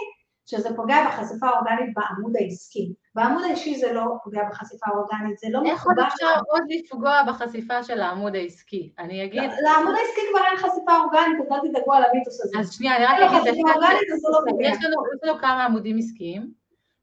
[0.46, 2.94] שזה פוגע בחשיפה האורגנית בעמוד העסקי.
[3.16, 5.74] בעמוד האישי זה לא פוגע בחשיפה האורגנית, זה לא מחובר...
[5.74, 8.94] איך עוד אפשר עוד לפגוע בחשיפה של העמוד העסקי?
[9.00, 9.52] אני אגיד...
[9.64, 12.60] לעמוד העסקי כבר אין חשיפה אורגנית, אז אל תדאגו על המיתוס הזה.
[12.60, 13.52] אז שנייה, אני רק אגיד...
[13.52, 14.68] חשיפה אורגנית, זה לא פוגע.
[14.68, 14.78] יש
[15.24, 16.52] לנו כמה עמודים עסקיים,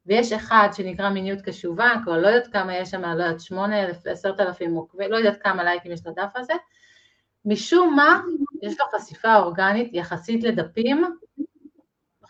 [0.05, 4.07] ויש אחד שנקרא מיניות קשובה, כבר לא יודעת כמה יש שם, לא יודעת, שמונה אלף,
[4.07, 6.53] עשרת אלפים עוקבים, לא יודעת כמה לייקים יש לדף הזה.
[7.45, 8.21] משום מה,
[8.61, 11.03] יש לו חשיפה אורגנית יחסית לדפים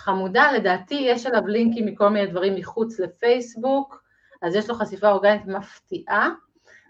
[0.04, 4.04] חמודה, לדעתי יש עליו לינקים מכל מיני דברים מחוץ לפייסבוק,
[4.42, 6.30] אז יש לו חשיפה אורגנית מפתיעה.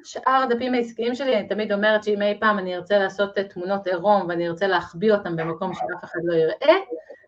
[0.03, 4.25] שאר הדפים העסקיים שלי, אני תמיד אומרת שאם אי פעם אני ארצה לעשות תמונות עירום
[4.29, 6.75] ואני ארצה להחביא אותם במקום שאף אחד לא יראה,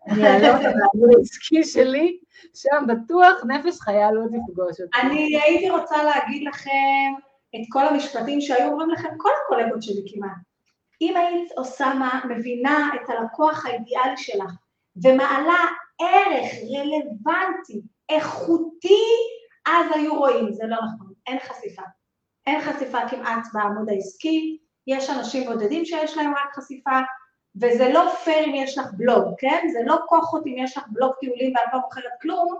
[0.08, 2.18] אני אעלה אותם לעמוד העסקי שלי,
[2.54, 5.00] שם בטוח נפש חיה לא תפגוש אותי.
[5.00, 7.12] אני הייתי רוצה להגיד לכם
[7.56, 10.36] את כל המשפטים שהיו אומרים לכם כל הקולגות שלי כמעט.
[11.00, 14.52] אם היית עושה מה, מבינה את הלקוח האידיאלי שלך,
[15.02, 15.58] ומעלה
[16.00, 19.04] ערך רלוונטי, איכותי,
[19.66, 21.82] אז היו רואים, זה לא נכון, אין חשיפה.
[22.46, 26.98] אין חשיפה כמעט בעמוד העסקי, יש אנשים בודדים שיש להם רק חשיפה,
[27.56, 29.68] וזה לא פייר אם יש לך בלוג, כן?
[29.72, 32.54] זה לא כוחות אם יש לך בלוג טיולים ואת לא מוכרת כלום,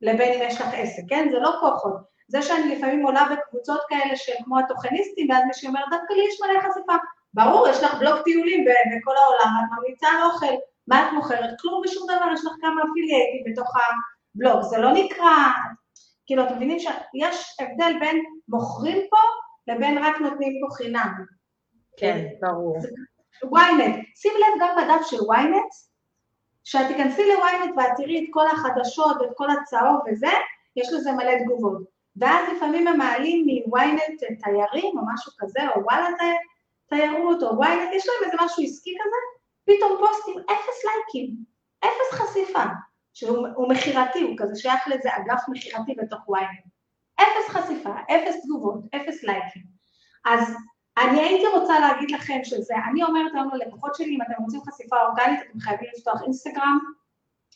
[0.00, 1.28] לבין אם יש לך עסק, כן?
[1.30, 2.10] זה לא כוחות.
[2.28, 6.40] זה שאני לפעמים עולה בקבוצות כאלה שהם כמו התוכניסטים, ואז מישהו אומר, דווקא לי יש
[6.40, 6.92] מלא חשיפה.
[7.34, 10.54] ברור, יש לך בלוג טיולים בכל העולם, את ממליצה על אוכל,
[10.88, 11.60] מה את מוכרת?
[11.60, 15.34] כלום ושום דבר, יש לך כמה אפילייטים בתוך הבלוג, זה לא נקרא...
[16.26, 19.16] כאילו, אתם מבינים שיש הבדל בין מוכרים פה
[19.66, 21.24] לבין רק נותנים פה חינם.
[21.96, 22.78] כן, ברור.
[23.44, 25.90] ynet, שים לב גם בדף של ynet,
[26.64, 30.30] כשאת תיכנסי ל-ynet ואת תראי את כל החדשות ואת כל הצהוב וזה,
[30.76, 31.82] יש לזה מלא תגובות.
[32.16, 36.06] ואז לפעמים הם מעלים מ-ynet תיירים או משהו כזה, או וואלה
[36.88, 41.36] תיירות, או ynet, יש להם איזה משהו עסקי כזה, פתאום פוסטים אפס לייקים,
[41.84, 42.64] אפס חשיפה,
[43.12, 46.68] שהוא מכירתי, הוא כזה שייך לאיזה אגף מכירתי בתוך ynet.
[47.22, 49.62] אפס חשיפה, אפס תגובות, אפס לייקים.
[50.24, 50.56] אז
[50.98, 54.96] אני הייתי רוצה להגיד לכם שזה, אני אומרת היום ללקוחות שלי, אם אתם רוצים חשיפה
[55.02, 56.78] אורגנית, אתם חייבים לפתוח אינסטגרם,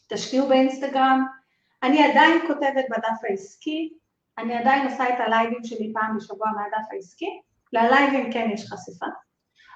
[0.08, 1.26] תשקיעו באינסטגרם.
[1.82, 3.92] אני עדיין כותבת בדף העסקי,
[4.38, 7.40] אני עדיין עושה את הלייבים שלי פעם בשבוע מהדף העסקי,
[7.72, 9.06] ללייבים כן יש חשיפה.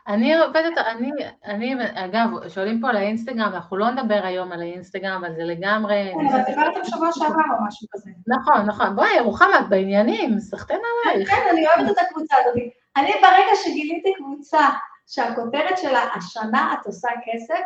[0.09, 1.11] אני עובדת, אני,
[1.45, 6.13] אני, אגב, שואלים פה על האינסטגרם, אנחנו לא נדבר היום על האינסטגרם, אבל זה לגמרי...
[6.15, 8.11] כן, אבל דיברתם שבוע שעבר או משהו כזה.
[8.27, 8.97] נכון, נכון.
[8.97, 11.31] בואי, רוחמה, את בעניינים, סחטיין עלייך.
[11.31, 12.55] כן, אני אוהבת את הקבוצה הזאת.
[12.97, 14.69] אני ברגע שגיליתי קבוצה
[15.07, 17.65] שהכותרת שלה, השנה את עושה כסף,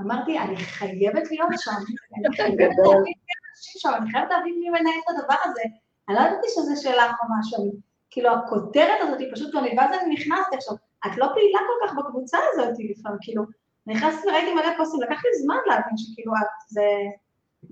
[0.00, 1.70] אמרתי, אני חייבת להיות שם.
[2.16, 5.62] אני חייבת להבין מי האנשים שם, אני חייבת להבין מי מנהל את הדבר הזה.
[6.08, 7.72] אני לא ידעתי שזה שלך או משהו,
[8.10, 10.74] כאילו הכותרת הזאת היא פשוט לא ואז אני נכנסתי עכשיו,
[11.06, 13.42] את לא פעילה כל כך בקבוצה הזאת לפעמים, כאילו,
[13.86, 16.82] נכנסתי וראיתי מלא פוסטים, לקח לי זמן להבין שכאילו את, זה...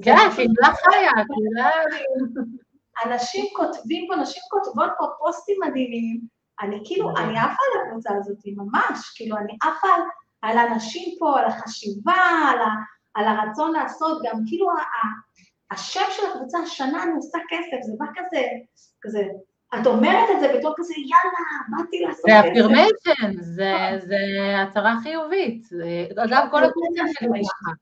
[0.03, 1.71] כן, קהילה חיה, קהילה...
[3.05, 6.21] אנשים כותבים פה, נשים כותבות פה פוסטים מדהימים,
[6.61, 10.01] אני כאילו, אני עפה על הקבוצה הזאת, ממש, כאילו, אני עפה על,
[10.43, 12.13] על האנשים פה, על החשיבה,
[12.51, 12.69] על, ה,
[13.15, 14.69] על הרצון לעשות, גם כאילו,
[15.71, 18.43] השם של הקבוצה, השנה אני עושה כסף, זה בא כזה,
[19.01, 19.23] כזה,
[19.75, 21.39] את אומרת את זה בתור כזה, יאללה,
[21.69, 22.43] באתי לעשות כסף.
[22.43, 23.73] זה אפירמיישן, זה
[24.63, 25.69] הצהרה חיובית.
[26.25, 27.73] אגב, כל הקבוצה שלי ככה.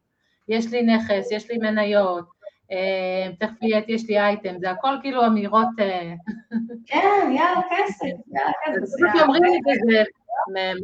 [0.49, 2.25] יש לי נכס, יש לי מניות,
[2.73, 5.69] אה, תכף יהיה, יש לי אייטם, זה הכל כאילו אמירות...
[5.81, 6.13] אה,
[6.87, 8.95] כן, יאללה כסף, יאללה כסף.
[8.95, 10.03] פשוט אומרים לי וזה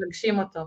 [0.07, 0.61] מגשים אותו.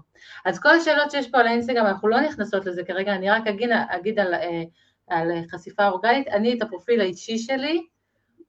[0.46, 3.70] אז כל השאלות שיש פה על האינסטגרם, אנחנו לא נכנסות לזה כרגע, אני רק אגיד,
[3.90, 4.64] אגיד על, אה,
[5.08, 6.28] על חשיפה אורגנית.
[6.28, 7.86] אני את הפרופיל האישי שלי,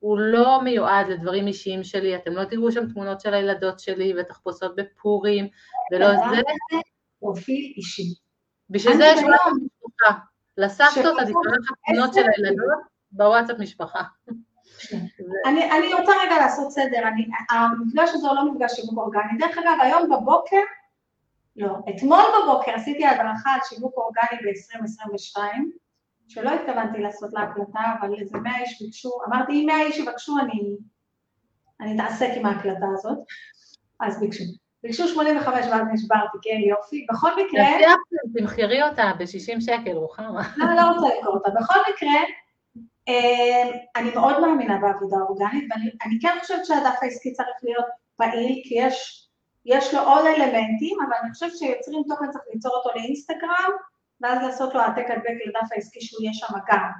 [0.05, 4.77] הוא לא מיועד לדברים אישיים שלי, אתם לא תראו שם תמונות של הילדות שלי ותחפושות
[4.77, 5.49] בפורים,
[5.93, 6.43] ולא זה.
[7.21, 8.15] פרופיל אישי.
[8.71, 9.35] בשביל זה יש לנו
[9.65, 10.19] משפחה.
[10.57, 12.79] לסבתות עדיף לקחת תמונות של הילדות
[13.13, 14.03] בוואטסאפ משפחה.
[15.47, 17.03] אני, רוצה רגע לעשות סדר,
[17.51, 19.39] המפגש הזה הוא לא מפגש שיווק אורגני.
[19.39, 20.61] דרך אגב, היום בבוקר,
[21.57, 25.39] לא, אתמול בבוקר עשיתי הדרכה על שיווק אורגני ב-2022,
[26.29, 30.77] שלא התכוונתי לעשות להקלטה, אבל איזה מאה איש ביקשו, אמרתי, אם מאה איש יבקשו, אני,
[31.81, 33.19] אני אתעסק עם ההקלטה הזאת,
[34.01, 34.45] אז ביקשו.
[34.83, 37.07] ביקשו 85 ואז נשברתי, כן, יופי.
[37.13, 37.65] בכל מקרה...
[38.39, 40.43] תמכרי אותה ב-60 שקל, רוחמה.
[40.57, 41.51] לא, לא רוצה לקרוא אותה.
[41.51, 42.21] בכל מקרה,
[43.09, 48.75] אה, אני מאוד מאמינה בעבודה אורגנית, ואני כן חושבת שהדף העסקי צריך להיות פעיל, כי
[48.79, 49.29] יש,
[49.65, 53.73] יש לו עוד אלמנטים, אבל אני חושבת שיוצרים תוכן צריך ליצור אותו לאינסטגרם,
[54.21, 56.91] ואז לעשות לו העתק הדבק לדף העסקי שהוא יהיה שם גם.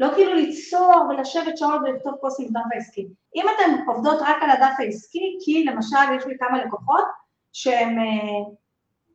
[0.00, 3.08] לא כאילו ליצור ולשבת שעות ולכתוב פוסטים בדף העסקי.
[3.36, 7.04] אם אתן עובדות רק על הדף העסקי, כי למשל יש לי כמה לקוחות
[7.52, 8.04] שהם אה,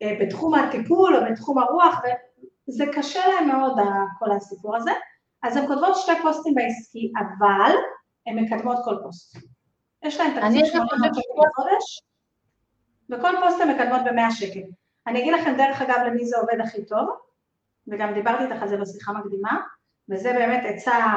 [0.01, 2.01] אה, בתחום הטיפול או בתחום הרוח,
[2.69, 3.77] וזה קשה להם מאוד
[4.19, 4.91] כל הסיפור הזה,
[5.43, 7.75] אז הן כותבות שתי פוסטים בעסקי, אבל
[8.27, 9.37] הן מקדמות כל פוסט.
[10.03, 12.01] יש להן תקציב 800 שקל בחודש,
[13.09, 14.67] וכל פוסט הן מקדמות ב-100 שקל.
[15.07, 17.07] אני אגיד לכם דרך אגב למי זה עובד הכי טוב,
[17.87, 19.61] וגם דיברתי איתך על זה בשיחה מקדימה,
[20.09, 21.15] וזה באמת עצה,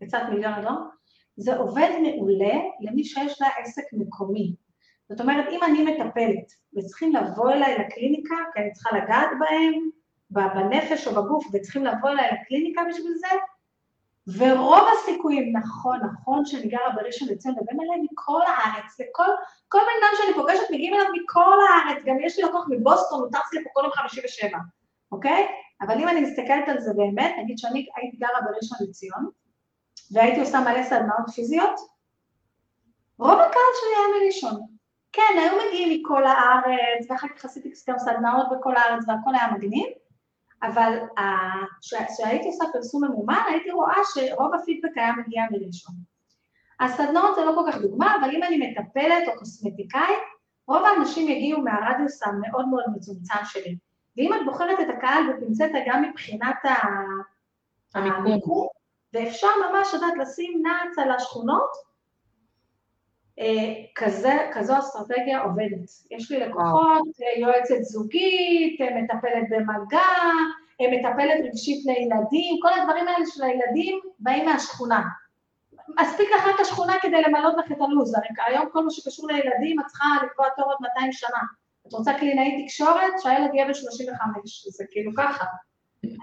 [0.00, 0.78] עצת מיליון הדור,
[1.36, 4.54] זה עובד מעולה למי שיש לה עסק מקומי.
[5.08, 9.90] זאת אומרת, אם אני מטפלת וצריכים לבוא אליי לקליניקה, כי אני צריכה לגעת בהם,
[10.30, 13.28] בנפש או בגוף, וצריכים לבוא אליי לקליניקה בשביל זה,
[14.38, 19.24] ורוב הסיכויים, נכון, נכון שאני גרה בראשון לציון, ובאים אליי מכל הארץ, וכל
[19.68, 23.28] כל בן אדם שאני פוגשת מגיעים אליו מכל הארץ, גם יש לי לקוח מבוסטון, הוא
[23.32, 24.58] טס לפה כל יום 57,
[25.12, 25.46] אוקיי?
[25.82, 29.28] אבל אם אני מסתכלת על זה באמת, נגיד שאני הייתי גרה בראשון לציון,
[30.12, 31.80] והייתי עושה מלא סדנאות פיזיות,
[33.18, 34.66] רוב הקהל שלי היה מראשון.
[35.12, 39.86] כן, היו מגיעים מכל הארץ, ואחר כך עשיתי גם סדנאות בכל הארץ והכל היה מגניב,
[40.62, 40.98] אבל
[41.80, 45.94] כשהייתי עושה פרסום ממומן, הייתי רואה שרוב הפידבק היה מגיע מראשון.
[46.80, 50.18] הסדנאות זה לא כל כך דוגמה, אבל אם אני מטפלת או קוסמטיקאית,
[50.66, 53.76] רוב האנשים יגיעו מהרדיוס המאוד מאוד מצומצם שלי.
[54.20, 56.56] ואם את בוחרת את הקהל בפינצטה גם מבחינת
[57.94, 58.68] המיקום,
[59.12, 61.70] ואפשר ממש, את יודעת, לשים נעץ על השכונות,
[63.38, 65.90] אה, כזה, כזו אסטרטגיה עובדת.
[66.10, 70.08] יש לי לקוחות, אה, יועצת זוגית, אה, מטפלת במגע,
[70.80, 75.02] מטפלת רגשית לילדים, כל הדברים האלה של הילדים באים מהשכונה.
[76.00, 78.14] מספיק לך רק השכונה כדי למלות לך את הלו"ז,
[78.46, 81.59] היום כל מה שקשור לילדים את צריכה לקבוע תור עוד 200 שנה.
[81.90, 84.22] את רוצה קלינאי תקשורת, שהילד יהיה ב-35,
[84.70, 85.44] זה כאילו ככה.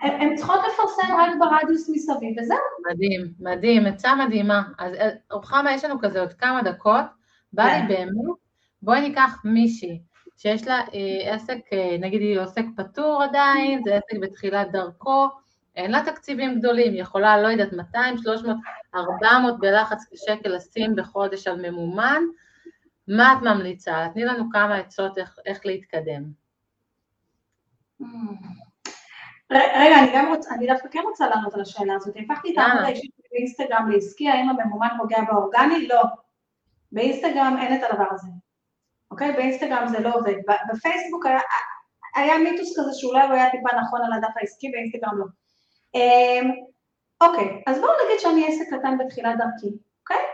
[0.02, 2.58] הן צריכות לפרסם רק ברדיוס מסביב, וזהו.
[2.92, 4.64] מדהים, מדהים, עצה מדהימה.
[4.80, 4.94] אז
[5.32, 7.06] רוחמה, יש לנו כזה עוד כמה דקות,
[7.54, 7.88] בא לי כן.
[7.88, 8.36] באמת,
[8.82, 10.02] בואי ניקח מישהי
[10.38, 15.28] שיש לה אה, עסק, אה, נגיד היא עוסק פטור עדיין, זה עסק בתחילת דרכו,
[15.76, 18.58] אין לה תקציבים גדולים, היא יכולה, לא יודעת, 200, 300,
[18.96, 22.22] 400 בלחץ שקל לשים בחודש על ממומן,
[23.08, 24.08] מה את ממליצה?
[24.14, 26.24] תני לנו כמה עצות איך, איך להתקדם.
[29.52, 32.16] רגע, אני גם רוצה, אני דווקא כן רוצה לענות על השאלה הזאת.
[32.18, 35.88] הפכתי את העמוד האישית באינסטגרם לעסקי, האם הממומן פוגע באורגני?
[35.88, 36.04] לא.
[36.92, 38.28] באינסטגרם אין את הדבר הזה.
[39.12, 39.32] אוקיי?
[39.32, 40.36] באינסטגרם זה לא עובד.
[40.74, 41.40] בפייסבוק היה,
[42.16, 45.26] היה מיתוס כזה שאולי הוא היה טיפה נכון על הדף העסקי, באינסטגרם לא.
[45.96, 46.52] אמ,
[47.22, 50.26] אוקיי, אז בואו נגיד שאני עסק קטן בתחילת דרכי, אוקיי?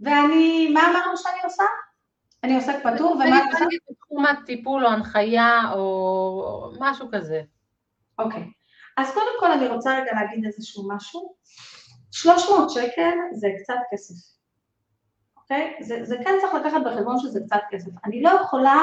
[0.00, 1.64] ואני, מה אמרנו שאני עושה?
[2.44, 3.64] אני עוסק פטור, ומה את עושה?
[3.90, 7.42] בתחום הטיפול או הנחיה או משהו כזה.
[8.18, 8.44] אוקיי,
[8.96, 11.34] אז קודם כל אני רוצה רגע להגיד איזשהו משהו.
[12.12, 14.14] 300 שקל זה קצת כסף,
[15.36, 15.76] אוקיי?
[15.80, 17.90] זה, זה כן צריך לקחת בחשבון שזה קצת כסף.
[18.04, 18.82] אני לא יכולה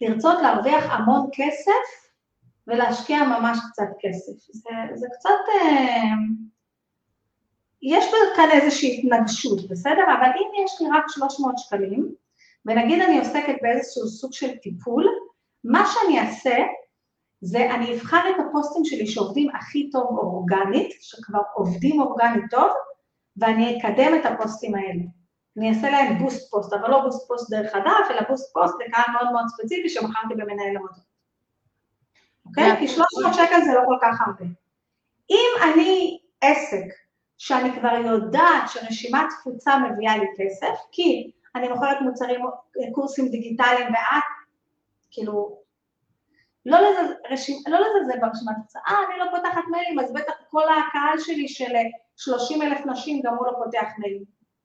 [0.00, 2.06] לרצות להרוויח המון כסף
[2.66, 4.32] ולהשקיע ממש קצת כסף.
[4.52, 5.30] זה, זה קצת...
[5.54, 6.12] אה,
[7.82, 8.04] יש
[8.36, 10.04] כאן איזושהי התנגשות, בסדר?
[10.18, 12.14] אבל אם יש לי רק 300 שקלים,
[12.66, 15.06] ונגיד אני עוסקת באיזשהו סוג של טיפול,
[15.64, 16.56] מה שאני אעשה
[17.40, 22.70] זה אני אבחן את הפוסטים שלי שעובדים הכי טוב אורגנית, שכבר עובדים אורגנית טוב,
[23.36, 25.02] ואני אקדם את הפוסטים האלה.
[25.56, 29.12] אני אעשה להם boost post, אבל לא boost post דרך הדף, אלא boost post לקהל
[29.12, 31.00] מאוד מאוד ספציפי שיצרתי במנהל המודעות.
[32.46, 32.76] אוקיי?
[32.78, 34.44] כי 300 שקל זה לא כל כך הרבה.
[35.30, 36.84] אם אני עסק
[37.38, 42.40] שאני כבר יודעת שרשימת תפוצה מביאה לי כסף, כי אני מוכרת מוצרים,
[42.92, 44.24] קורסים דיגיטליים ואת,
[45.10, 45.58] כאילו,
[46.66, 47.56] לא לזלזל רשימ...
[47.68, 47.78] לא
[48.20, 48.56] ברשימת
[48.88, 51.72] אה, אני לא פותחת מיילים, אז בטח כל הקהל שלי של
[52.16, 54.24] 30 אלף נשים, גם הוא לא פותח מיילים.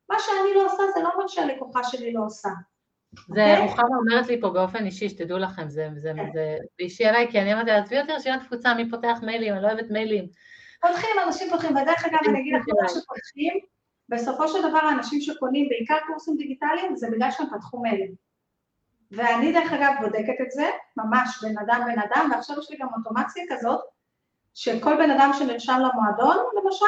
[0.09, 2.49] מה שאני לא עושה זה לא אומר שהלקוחה שלי לא עושה.
[3.27, 3.61] זה אוקיי?
[3.61, 6.31] רוחמה אומרת לי פה באופן אישי, שתדעו לכם, זה, זה, כן.
[6.33, 9.67] זה אישי עליי, כי אני אמרתי, עזבי אותי רשימת תפוצה, מי פותח מיילים, אני לא
[9.67, 10.27] אוהבת מיילים.
[10.81, 13.59] פותחים, אנשים פותחים, ודרך אגב, אני אגיד לך, כמו שפותחים,
[14.11, 18.15] בסופו של דבר האנשים שקונים בעיקר קורסים דיגיטליים, זה בגלל שהם פתחו מיילים.
[19.11, 22.87] ואני דרך אגב בודקת את זה, ממש בן אדם בן אדם, ועכשיו יש לי גם
[22.97, 23.79] אוטומציה כזאת,
[24.53, 26.85] שכל בן אדם שנרשם למועדון, למשל,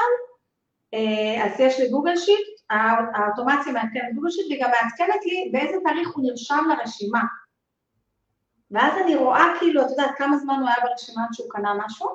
[0.93, 2.47] אה, אז יש לי גוגל שיט,
[3.15, 7.21] האוטומציה מעדכנת גוגל שיט, והיא גם מעדכנת לי באיזה תאריך הוא נרשם לרשימה.
[8.71, 12.09] ואז אני רואה כאילו, את יודעת, כמה זמן הוא היה ברשימה עד שהוא קנה משהו,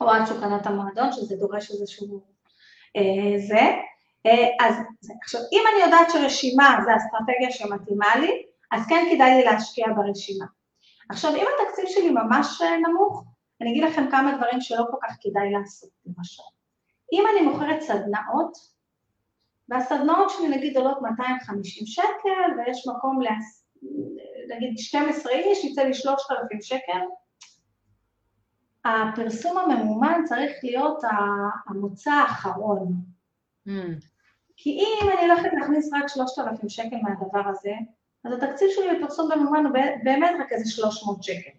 [0.00, 2.20] או עד שהוא קנה את המועדון, שזה דורש איזשהו
[2.96, 3.91] אה, זה.
[4.26, 4.74] אה, אז
[5.22, 8.42] עכשיו, אם אני יודעת שרשימה זה אסטרטגיה שמתאימה לי,
[8.72, 10.46] אז כן כדאי לי להשקיע ברשימה.
[11.10, 13.24] עכשיו, אם התקציב שלי ממש אה, נמוך,
[13.60, 16.42] אני אגיד לכם כמה דברים שלא כל כך כדאי לעשות, למשל.
[17.12, 18.52] אם אני מוכרת סדנאות,
[19.68, 23.66] והסדנאות שלי נגיד עולות 250 שקל, ויש מקום להס...
[24.48, 27.00] נגיד 12 איש, יצא לי 3,000 שקל,
[28.84, 31.02] הפרסום הממומן צריך להיות
[31.66, 32.92] המוצא האחרון.
[33.68, 33.70] Mm.
[34.62, 37.72] כי אם אני הולכת להכניס רק 3,000 שקל מהדבר הזה,
[38.24, 41.50] אז התקציב שלי לפרסום בממומן הוא באמת רק איזה 300 שקל.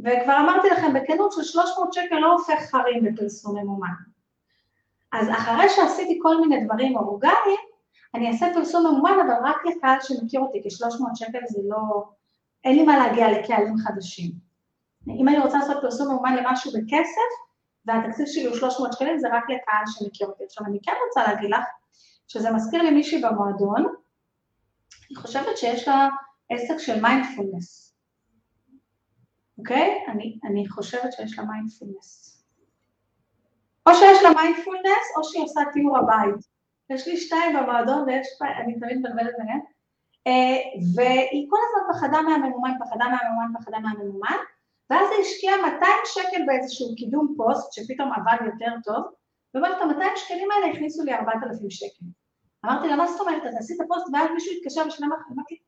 [0.00, 3.88] וכבר אמרתי לכם בכנות ש-300 שקל לא הופך חרים בפרסום ממומן.
[5.12, 7.60] אז אחרי שעשיתי כל מיני דברים אורגניים,
[8.14, 12.04] אני אעשה פרסום ממומן, אבל רק לקהל שמכיר אותי, כי 300 שקל זה לא...
[12.64, 14.30] אין לי מה להגיע לקהלים חדשים.
[15.20, 17.30] אם אני רוצה לעשות פרסום ממומן למשהו בכסף,
[17.86, 20.44] והתקציב שלי הוא 300 שקלים, זה רק לקהל שמכיר אותי.
[20.44, 21.64] עכשיו, אני כן רוצה להגיד לך,
[22.28, 23.86] שזה מזכיר לי מישהי במועדון,
[25.10, 26.08] אני חושבת שיש לה
[26.50, 27.94] עסק של מיינדפולנס,
[29.58, 30.04] אוקיי?
[30.08, 32.34] אני, אני חושבת שיש לה מיינדפולנס.
[33.88, 36.54] או שיש לה מיינדפולנס, או שהיא עושה תיאור הבית.
[36.90, 38.26] יש לי שתיים במועדון, ויש,
[38.62, 39.60] אני תמיד מבלבלת ביניהן,
[40.26, 40.56] אה,
[40.96, 44.36] והיא כל הזמן פחדה מהממומן, פחדה מהממומן, פחדה מהממומן,
[44.90, 49.04] ואז היא השקיעה 200 שקל באיזשהו קידום פוסט, שפתאום עבד יותר טוב,
[49.54, 52.06] ואומרת, ה-200 שקלים האלה הכניסו לי 4,000 שקל.
[52.64, 55.58] אמרתי לה, מה זאת אומרת, אז עשית פוסט ואז מישהו התקשר ושילם לך, אמרתי,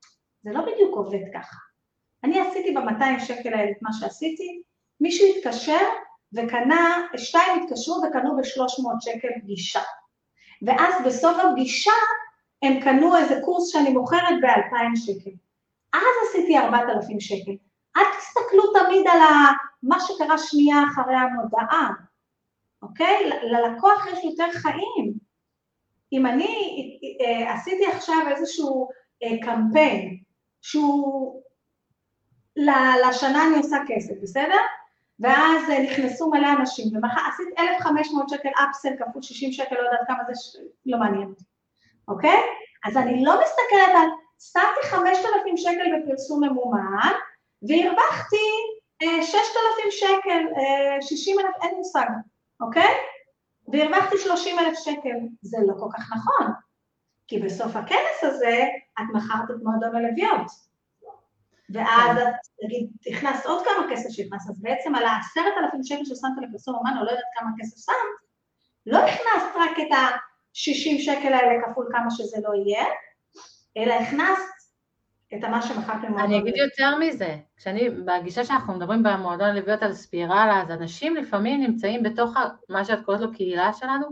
[0.43, 1.57] זה לא בדיוק עובד ככה.
[2.24, 4.62] אני עשיתי ב-200 שקל האלה את מה שעשיתי,
[5.01, 5.87] מישהו התקשר
[6.34, 9.80] וקנה, שתיים התקשרו וקנו ב-300 שקל פגישה.
[10.62, 11.93] ואז בסוף הפגישה
[12.62, 15.30] הם קנו איזה קורס שאני מוכרת ב-2,000 שקל.
[15.95, 17.57] אז עשיתי 4,000 שקל.
[17.97, 19.18] אל תסתכלו תמיד על
[19.82, 21.91] מה שקרה שנייה אחרי המודעה,
[22.83, 23.31] אוקיי?
[23.43, 25.12] ללקוח יש יותר חיים.
[26.12, 26.49] אם אני
[27.20, 28.89] אה, עשיתי עכשיו איזשהו
[29.22, 30.18] אה, קמפיין
[30.62, 31.43] שהוא
[32.57, 34.57] לשנה אני עושה כסף, בסדר?
[35.20, 40.24] ואז אה, נכנסו מלא אנשים, ועשית 1,500 שקל אפסל כפול 60 שקל, לא יודעת כמה
[40.27, 41.45] זה, לא מעניין אותי,
[42.09, 42.41] אוקיי?
[42.85, 44.09] אז אני לא מסתכלת על,
[44.39, 47.12] שמתי 5,000 שקל בפרסום ממומן,
[47.62, 48.47] והרווחתי
[49.03, 49.43] 6,000
[49.87, 50.43] אה, שקל,
[51.01, 52.07] 60,000, אה, אין מושג,
[52.61, 52.95] אוקיי?
[53.69, 56.53] והרווחתי 30,000 שקל, זה לא כל כך נכון,
[57.29, 58.65] כי בסוף הכנס הזה
[58.99, 60.47] את מכרת את מועדון הלוויות.
[61.71, 66.49] ואז את, נגיד, הכנסת עוד כמה כסף שהכנסת, אז בעצם על העשרת אלפים שקל ששמת
[66.49, 67.97] לפרסום אומן, או לא יודעת כמה כסף שמת,
[68.87, 72.85] לא הכנסת רק את ה-60 שקל האלה כפול כמה שזה לא יהיה,
[73.77, 74.56] אלא הכנסת
[75.39, 76.18] את מה שמכרת למועדון.
[76.18, 81.61] אני אגיד יותר מזה, כשאני, בגישה שאנחנו מדברים במועדון לביאות על ספירלה, אז אנשים לפעמים
[81.61, 82.34] נמצאים בתוך
[82.68, 84.07] מה שאת קוראת לו קהילה שלנו,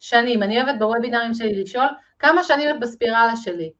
[0.00, 0.42] שנים.
[0.42, 1.86] אני אוהבת בוובינרים שלי לשאול,
[2.18, 3.72] כמה שנים את בספירלה שלי?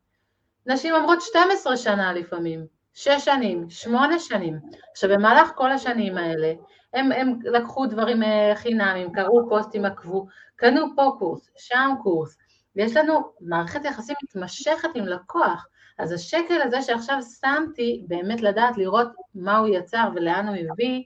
[0.66, 2.80] נשים אומרות 12 שנה לפעמים.
[2.94, 4.58] שש שנים, שמונה שנים.
[4.92, 6.52] עכשיו במהלך כל השנים האלה,
[6.94, 10.26] הם, הם לקחו דברים אה, חינמים, קראו פוסטים, עקבו,
[10.56, 12.36] קנו פה קורס, שם קורס,
[12.76, 15.66] ויש לנו מערכת יחסים מתמשכת עם לקוח.
[16.00, 21.02] אז השקל הזה שעכשיו שמתי, באמת לדעת לראות מה הוא יצר ולאן הוא הביא,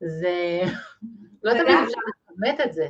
[0.00, 0.60] זה...
[1.42, 2.86] לא תמיד אפשר לכמת את זה.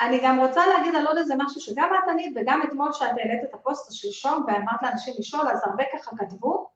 [0.00, 3.44] אני גם רוצה להגיד על עוד איזה משהו שגם את ענית וגם אתמול שאת העלית
[3.44, 6.68] את הפוסט השלשום ואמרת לאנשים לשאול, אז הרבה ככה כתבו,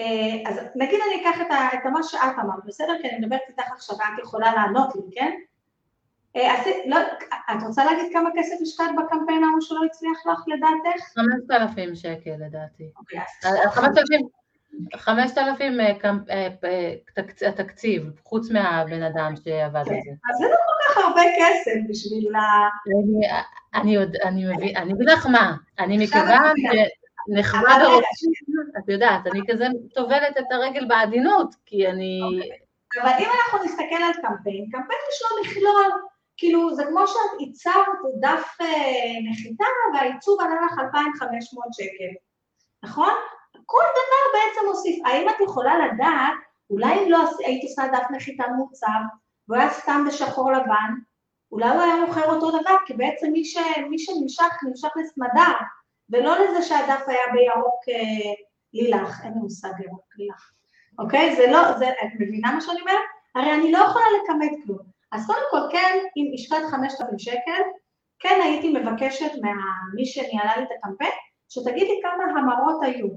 [0.00, 2.92] אה, אז נגיד אני אקח את, ה, את מה שאת אמרת, בסדר?
[3.02, 5.32] כי אני מדברת איתך עכשיו ואת יכולה לענות לי, כן?
[6.36, 6.96] אה, לא,
[7.50, 11.04] את רוצה להגיד כמה כסף השקעת בקמפיין ההוא שלא הצליח לך לדעתך?
[11.50, 12.90] 5,000 שקל לדעתי.
[12.98, 13.56] אוקיי, אז
[14.96, 15.78] 5,000
[17.48, 20.10] התקציב, חוץ מהבן אדם שעבד על כן, זה.
[20.30, 22.40] אז זה לא כל כך הרבה כסף בשביל ה...
[23.74, 23.96] אני
[24.54, 26.54] מבין, אני אגיד לך מה, אני מכיוון
[27.28, 28.32] נחמד הרופאים,
[28.78, 32.20] את יודעת, אני כזה טובלת את הרגל בעדינות, כי אני...
[32.22, 32.50] אוקיי.
[33.02, 36.02] אבל אם אנחנו נסתכל על קמפיין, קמפיין יש לו מכלול,
[36.36, 39.64] כאילו זה כמו שאת ייצרת דף אה, נחיתה
[39.94, 42.14] והעיצוב עלה לך 2,500 שקל,
[42.82, 43.12] נכון?
[43.66, 45.06] כל דבר בעצם מוסיף.
[45.06, 46.34] האם את יכולה לדעת,
[46.70, 49.00] אולי אם לא היית עושה דף נחיתה מוצב,
[49.48, 50.94] והוא היה סתם בשחור לבן,
[51.52, 53.56] אולי הוא היה מוכר אותו דבר, כי בעצם מי, ש,
[53.90, 55.56] מי שנמשך, נמשך לסמדר,
[56.10, 58.34] ולא לזה שהדף היה בירוק אה,
[58.72, 60.50] לילך, אין לי מושג ירוק לילך,
[60.98, 61.36] אוקיי?
[61.36, 62.96] זה לא, זה, את מבינה מה שאני אומרת?
[63.34, 64.95] הרי אני לא יכולה לכמת כלום.
[65.16, 67.62] אז קודם כל, כן, אם השקעת 5,000 שקל,
[68.18, 71.12] כן הייתי מבקשת ממי שניהלה לי את הקמפיין,
[71.48, 73.08] שתגיד כמה המרות היו.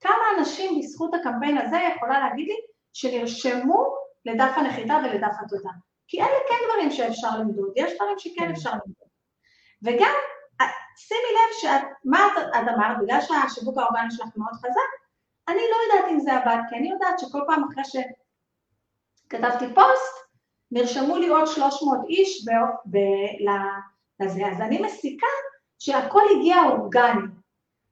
[0.00, 2.56] כמה אנשים בזכות הקמפיין הזה יכולה להגיד לי
[2.92, 3.94] שנרשמו
[4.24, 5.70] לדף הנחיתה ולדף התודה.
[6.08, 8.50] כי אלה כן דברים שאפשר למדוד, יש דברים שכן כן.
[8.50, 9.08] אפשר למדוד.
[9.82, 10.14] וגם
[10.96, 14.90] שימי לב שאת, מה את, את אמרת, בגלל שהשיווק האורגני שלך מאוד חזק,
[15.48, 17.84] אני לא יודעת אם זה עבד, כי אני יודעת שכל פעם אחרי
[19.24, 20.25] שכתבתי פוסט,
[20.72, 22.50] נרשמו לי עוד 300 איש ב,
[22.90, 22.98] ב,
[24.20, 25.26] לזה, אז אני מסיקה
[25.78, 27.26] שהכל הגיע אורגני,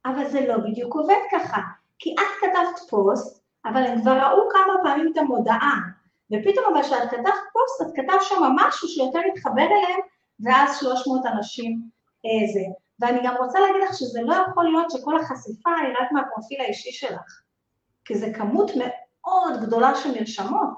[0.07, 1.61] אבל זה לא בדיוק עובד ככה,
[1.99, 5.77] כי את כתבת פוסט, אבל הם כבר ראו כמה פעמים את המודעה,
[6.33, 10.01] ופתאום אבל כשאת כתבת פוסט, את כתבת שם משהו שיותר מתחבר אליהם,
[10.41, 11.81] ואז 300 אנשים
[12.27, 12.61] אה, זה.
[13.01, 16.93] ואני גם רוצה להגיד לך שזה לא יכול להיות שכל החשיפה היא רק מהפרופיל האישי
[16.93, 17.43] שלך,
[18.05, 20.75] כי זה כמות מאוד גדולה של נרשמות.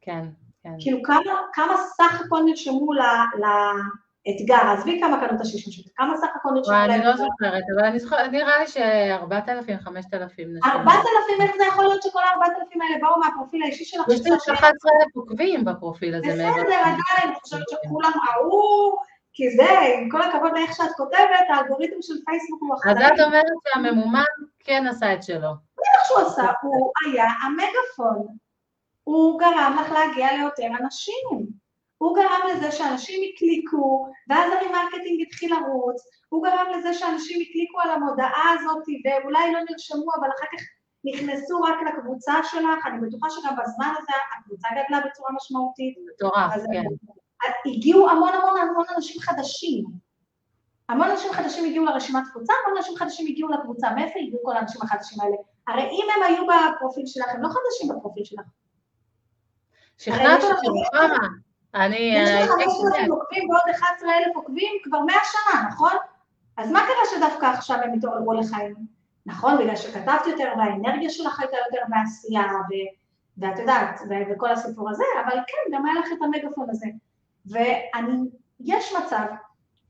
[0.00, 0.24] כן,
[0.62, 0.70] כן.
[0.80, 6.28] כאילו כמה, כמה סך הכל נרשמו לאתגר, עזבי כמה קנו את השישים שקל, כמה סך
[6.34, 6.94] הכל נרשמו לאתגר?
[6.94, 10.72] אני לא זוכרת, אבל אני זוכרת, נראה לי ש-4,000, 5,000 נרשמו.
[10.72, 14.08] 4,000, איך זה יכול להיות שכל ה-4,000 האלה באו מהפרופיל האישי שלך?
[14.08, 14.76] יש לי 11,000
[15.14, 16.26] עוקבים בפרופיל הזה.
[16.26, 18.98] בסדר, עדיין, אני חושבת שכולם ראו...
[19.32, 23.02] כי זה, עם כל הכבוד לאיך שאת כותבת, האלגוריתם של פייסבוק הוא החדש.
[23.02, 24.22] אז את אומרת שהממומן
[24.58, 25.50] כן עשה את שלו.
[25.78, 28.26] בטח שהוא עשה, הוא היה המגפון.
[29.10, 31.46] הוא גרם לך להגיע ליותר אנשים.
[31.98, 37.80] הוא גרם לזה שאנשים הקליקו, ואז ה remarketing התחיל לרוץ, הוא גרם לזה שאנשים הקליקו
[37.80, 40.62] על המודעה הזאת, ואולי לא נרשמו, אבל אחר כך
[41.04, 45.94] נכנסו רק לקבוצה שלך, אני בטוחה שגם בזמן הזה הקבוצה גדלה בצורה משמעותית.
[46.14, 46.82] מטורף, כן.
[47.66, 49.84] הגיעו המון המון המון אנשים חדשים.
[50.88, 53.90] המון אנשים חדשים הגיעו לרשימת קבוצה, המון אנשים חדשים הגיעו לקבוצה.
[53.90, 55.36] מאיפה הגיעו כל האנשים החדשים האלה?
[55.68, 58.44] הרי אם הם היו בפרופיל שלך, הם לא חדשים בפרופיל שלך.
[60.00, 61.28] שכנעת אותי, כמה?
[61.74, 61.96] אני...
[61.96, 65.92] יש לך 5,000 עוקבים ועוד 11,000 עוקבים כבר 100 שנה, נכון?
[66.56, 68.74] אז מה קרה שדווקא עכשיו הם התעוררו לחיים?
[69.26, 72.42] נכון, בגלל שכתבת יותר והאנרגיה שלך הייתה יותר בעשייה.
[73.38, 74.00] ואת יודעת.
[74.30, 76.86] וכל הסיפור הזה, אבל כן, גם היה לך את המגפון הזה.
[77.46, 78.30] ואני,
[78.60, 79.24] יש מצב,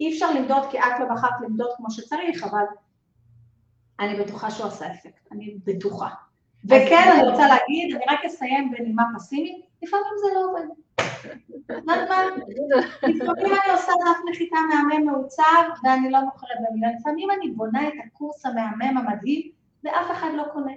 [0.01, 2.65] אי אפשר למדוד כי את לא בחרת למדוד כמו שצריך, אבל
[4.01, 6.09] אני בטוחה שהוא עשה אפקט, אני בטוחה.
[6.65, 10.67] וכן, אני רוצה להגיד, אני רק אסיים בנימה פסימית, לפעמים זה לא עובד.
[13.03, 17.93] לפעמים אני עושה דף נחיתה מהמם מעוצב ואני לא מוכרת במיליון, לפעמים אני בונה את
[18.07, 19.51] הקורס המהמם המדהים
[19.85, 20.73] ואף אחד לא קונה,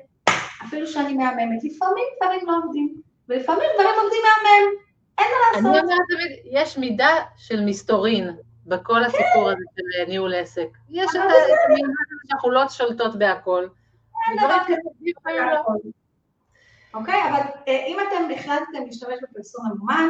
[0.63, 2.93] אפילו שאני מהממת, לפעמים דברים לא עובדים,
[3.29, 4.71] ולפעמים דברים עובדים מהמם,
[5.17, 5.71] אין מה לעשות.
[5.71, 8.29] אני אומרת תמיד, יש מידה של מסתורין
[8.65, 10.67] בכל הסיפור הזה של ניהול עסק.
[10.89, 11.21] יש את
[11.69, 11.87] המידה
[12.27, 13.67] שאנחנו לא שולטות בהכל.
[16.93, 20.09] אוקיי, אבל אם אתם החלטתם להשתמש בפרסום ממומן,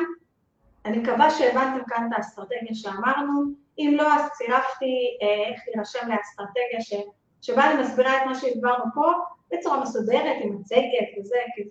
[0.85, 3.43] אני מקווה שהבנתם כאן את האסטרטגיה שאמרנו,
[3.77, 6.93] אם לא אז צירפתי איך להירשם לאסטרטגיה ש...
[7.41, 9.11] שבה אני מסבירה את מה שהסברנו פה
[9.51, 11.61] בצורה מסודרת, עם מצגת וזה, כי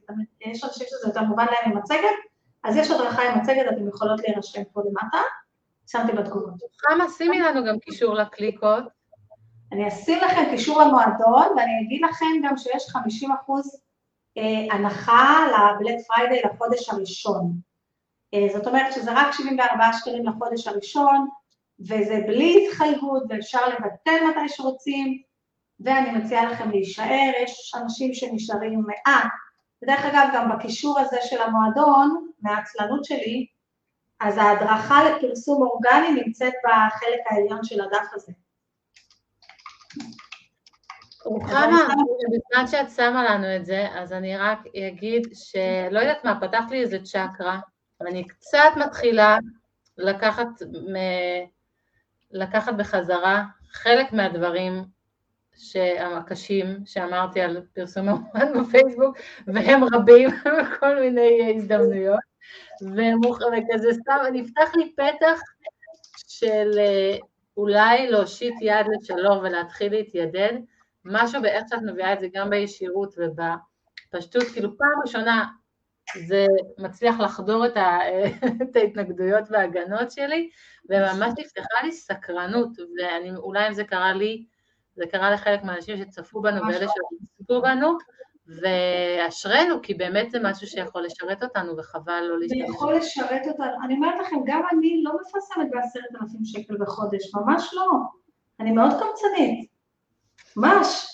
[0.50, 2.16] יש אנשים שזה יותר מובן להם עם מצגת,
[2.64, 5.18] אז יש הדרכה עם מצגת, אתם יכולות להירשם פה למטה,
[5.86, 6.54] שמתי בתגובות.
[6.86, 8.84] חמה, שימי לנו גם קישור לקליקות.
[9.72, 13.82] אני אשים לכם קישור למועדון, ואני אגיד לכם גם שיש 50 אחוז
[14.38, 17.52] אה, הנחה ל Black Friday לחודש הראשון.
[18.34, 21.28] אה, זאת אומרת שזה רק 74 שקלים לחודש הראשון,
[21.80, 25.22] וזה בלי התחייבות, ואפשר לבטל מתי שרוצים,
[25.80, 29.32] ואני מציעה לכם להישאר, יש אנשים שנשארים מעט.
[29.82, 33.46] ודרך אגב, גם בקישור הזה של המועדון, מהעצלנות שלי,
[34.20, 38.32] אז ההדרכה לפרסום אורגני נמצאת בחלק העליון של הדף הזה.
[41.24, 41.88] רוחמה,
[42.32, 44.58] בזמן שאת שמה לנו את זה, אז אני רק
[44.88, 47.60] אגיד שלא יודעת מה, פתח לי איזה צ'קרה,
[48.00, 49.38] ואני קצת מתחילה
[49.98, 50.96] לקחת, מ...
[52.30, 54.84] לקחת בחזרה חלק מהדברים
[56.00, 59.16] הקשים שאמרתי על פרסום המובן בפייסבוק,
[59.46, 60.30] והם רבים
[60.62, 62.20] בכל מיני הזדמנויות,
[62.82, 65.40] וכזה סתם, נפתח לי פתח
[66.28, 67.16] של אה,
[67.56, 70.52] אולי להושיט יד לשלום ולהתחיל להתיידד,
[71.04, 75.44] משהו באיך שאת מביאה את זה גם בישירות ובפשטות, כאילו פעם ראשונה
[76.26, 76.46] זה
[76.78, 77.98] מצליח לחדור את, ה,
[78.62, 80.50] את ההתנגדויות וההגנות שלי,
[80.88, 84.44] וממש נפתחה לי סקרנות, ואולי אם זה קרה לי,
[84.96, 87.98] זה קרה לחלק מהאנשים שצפו בנו ואלה שצפו בנו,
[88.46, 92.58] ואשרינו, כי באמת זה משהו שיכול לשרת אותנו, וחבל לא להשתמש.
[92.60, 93.84] זה יכול לשרת אותנו.
[93.84, 97.90] אני אומרת לכם, גם אני לא מפרסמת בעשרת אלפים שקל בחודש, ממש לא.
[98.60, 99.71] אני מאוד קמצנית.
[100.56, 101.08] ממש.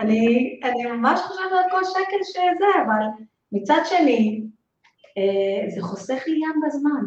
[0.00, 4.42] אני, אני ממש חושבת על כל שקל שזה, אבל מצד שני,
[5.18, 7.06] אה, זה חוסך לי ים בזמן.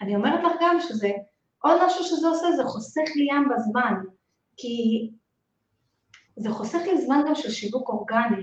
[0.00, 1.10] אני אומרת לך גם שזה,
[1.58, 3.94] עוד משהו שזה עושה, זה חוסך לי ים בזמן.
[4.56, 5.10] כי
[6.36, 8.42] זה חוסך לי זמן גם של שיווק אורגני.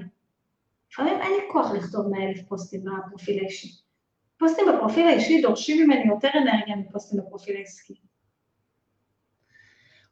[0.91, 3.81] לפעמים אין לי כוח לכתוב 100 אלף פוסטים בפרופיל האישי.
[4.39, 7.93] פוסטים בפרופיל האישי דורשים ממני יותר אנרגיה מפוסטים בפרופיל העסקי.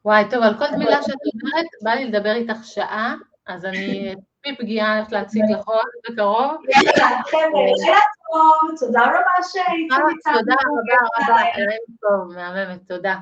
[0.04, 3.14] וואי, טוב, על כל מילה שאת אומרת, בא לי לדבר איתך שעה,
[3.46, 6.62] אז אני פי פגיעה הולכת להציג לך עוד בקרוב.
[6.68, 7.98] יאללה, חבר'ה,
[8.32, 10.38] טוב, תודה רבה שהייתם איתנו.
[10.38, 13.16] תודה רבה רבה, ערב טוב, מהממת, תודה.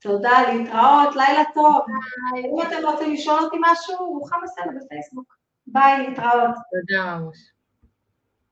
[0.00, 1.86] תודה, להתראות, לילה טוב.
[2.36, 5.34] אם אתם רוצים לשאול אותי משהו, רוחמה סלע בפייסבוק.
[5.66, 6.54] ביי, להתראות.
[6.70, 7.57] תודה ממש.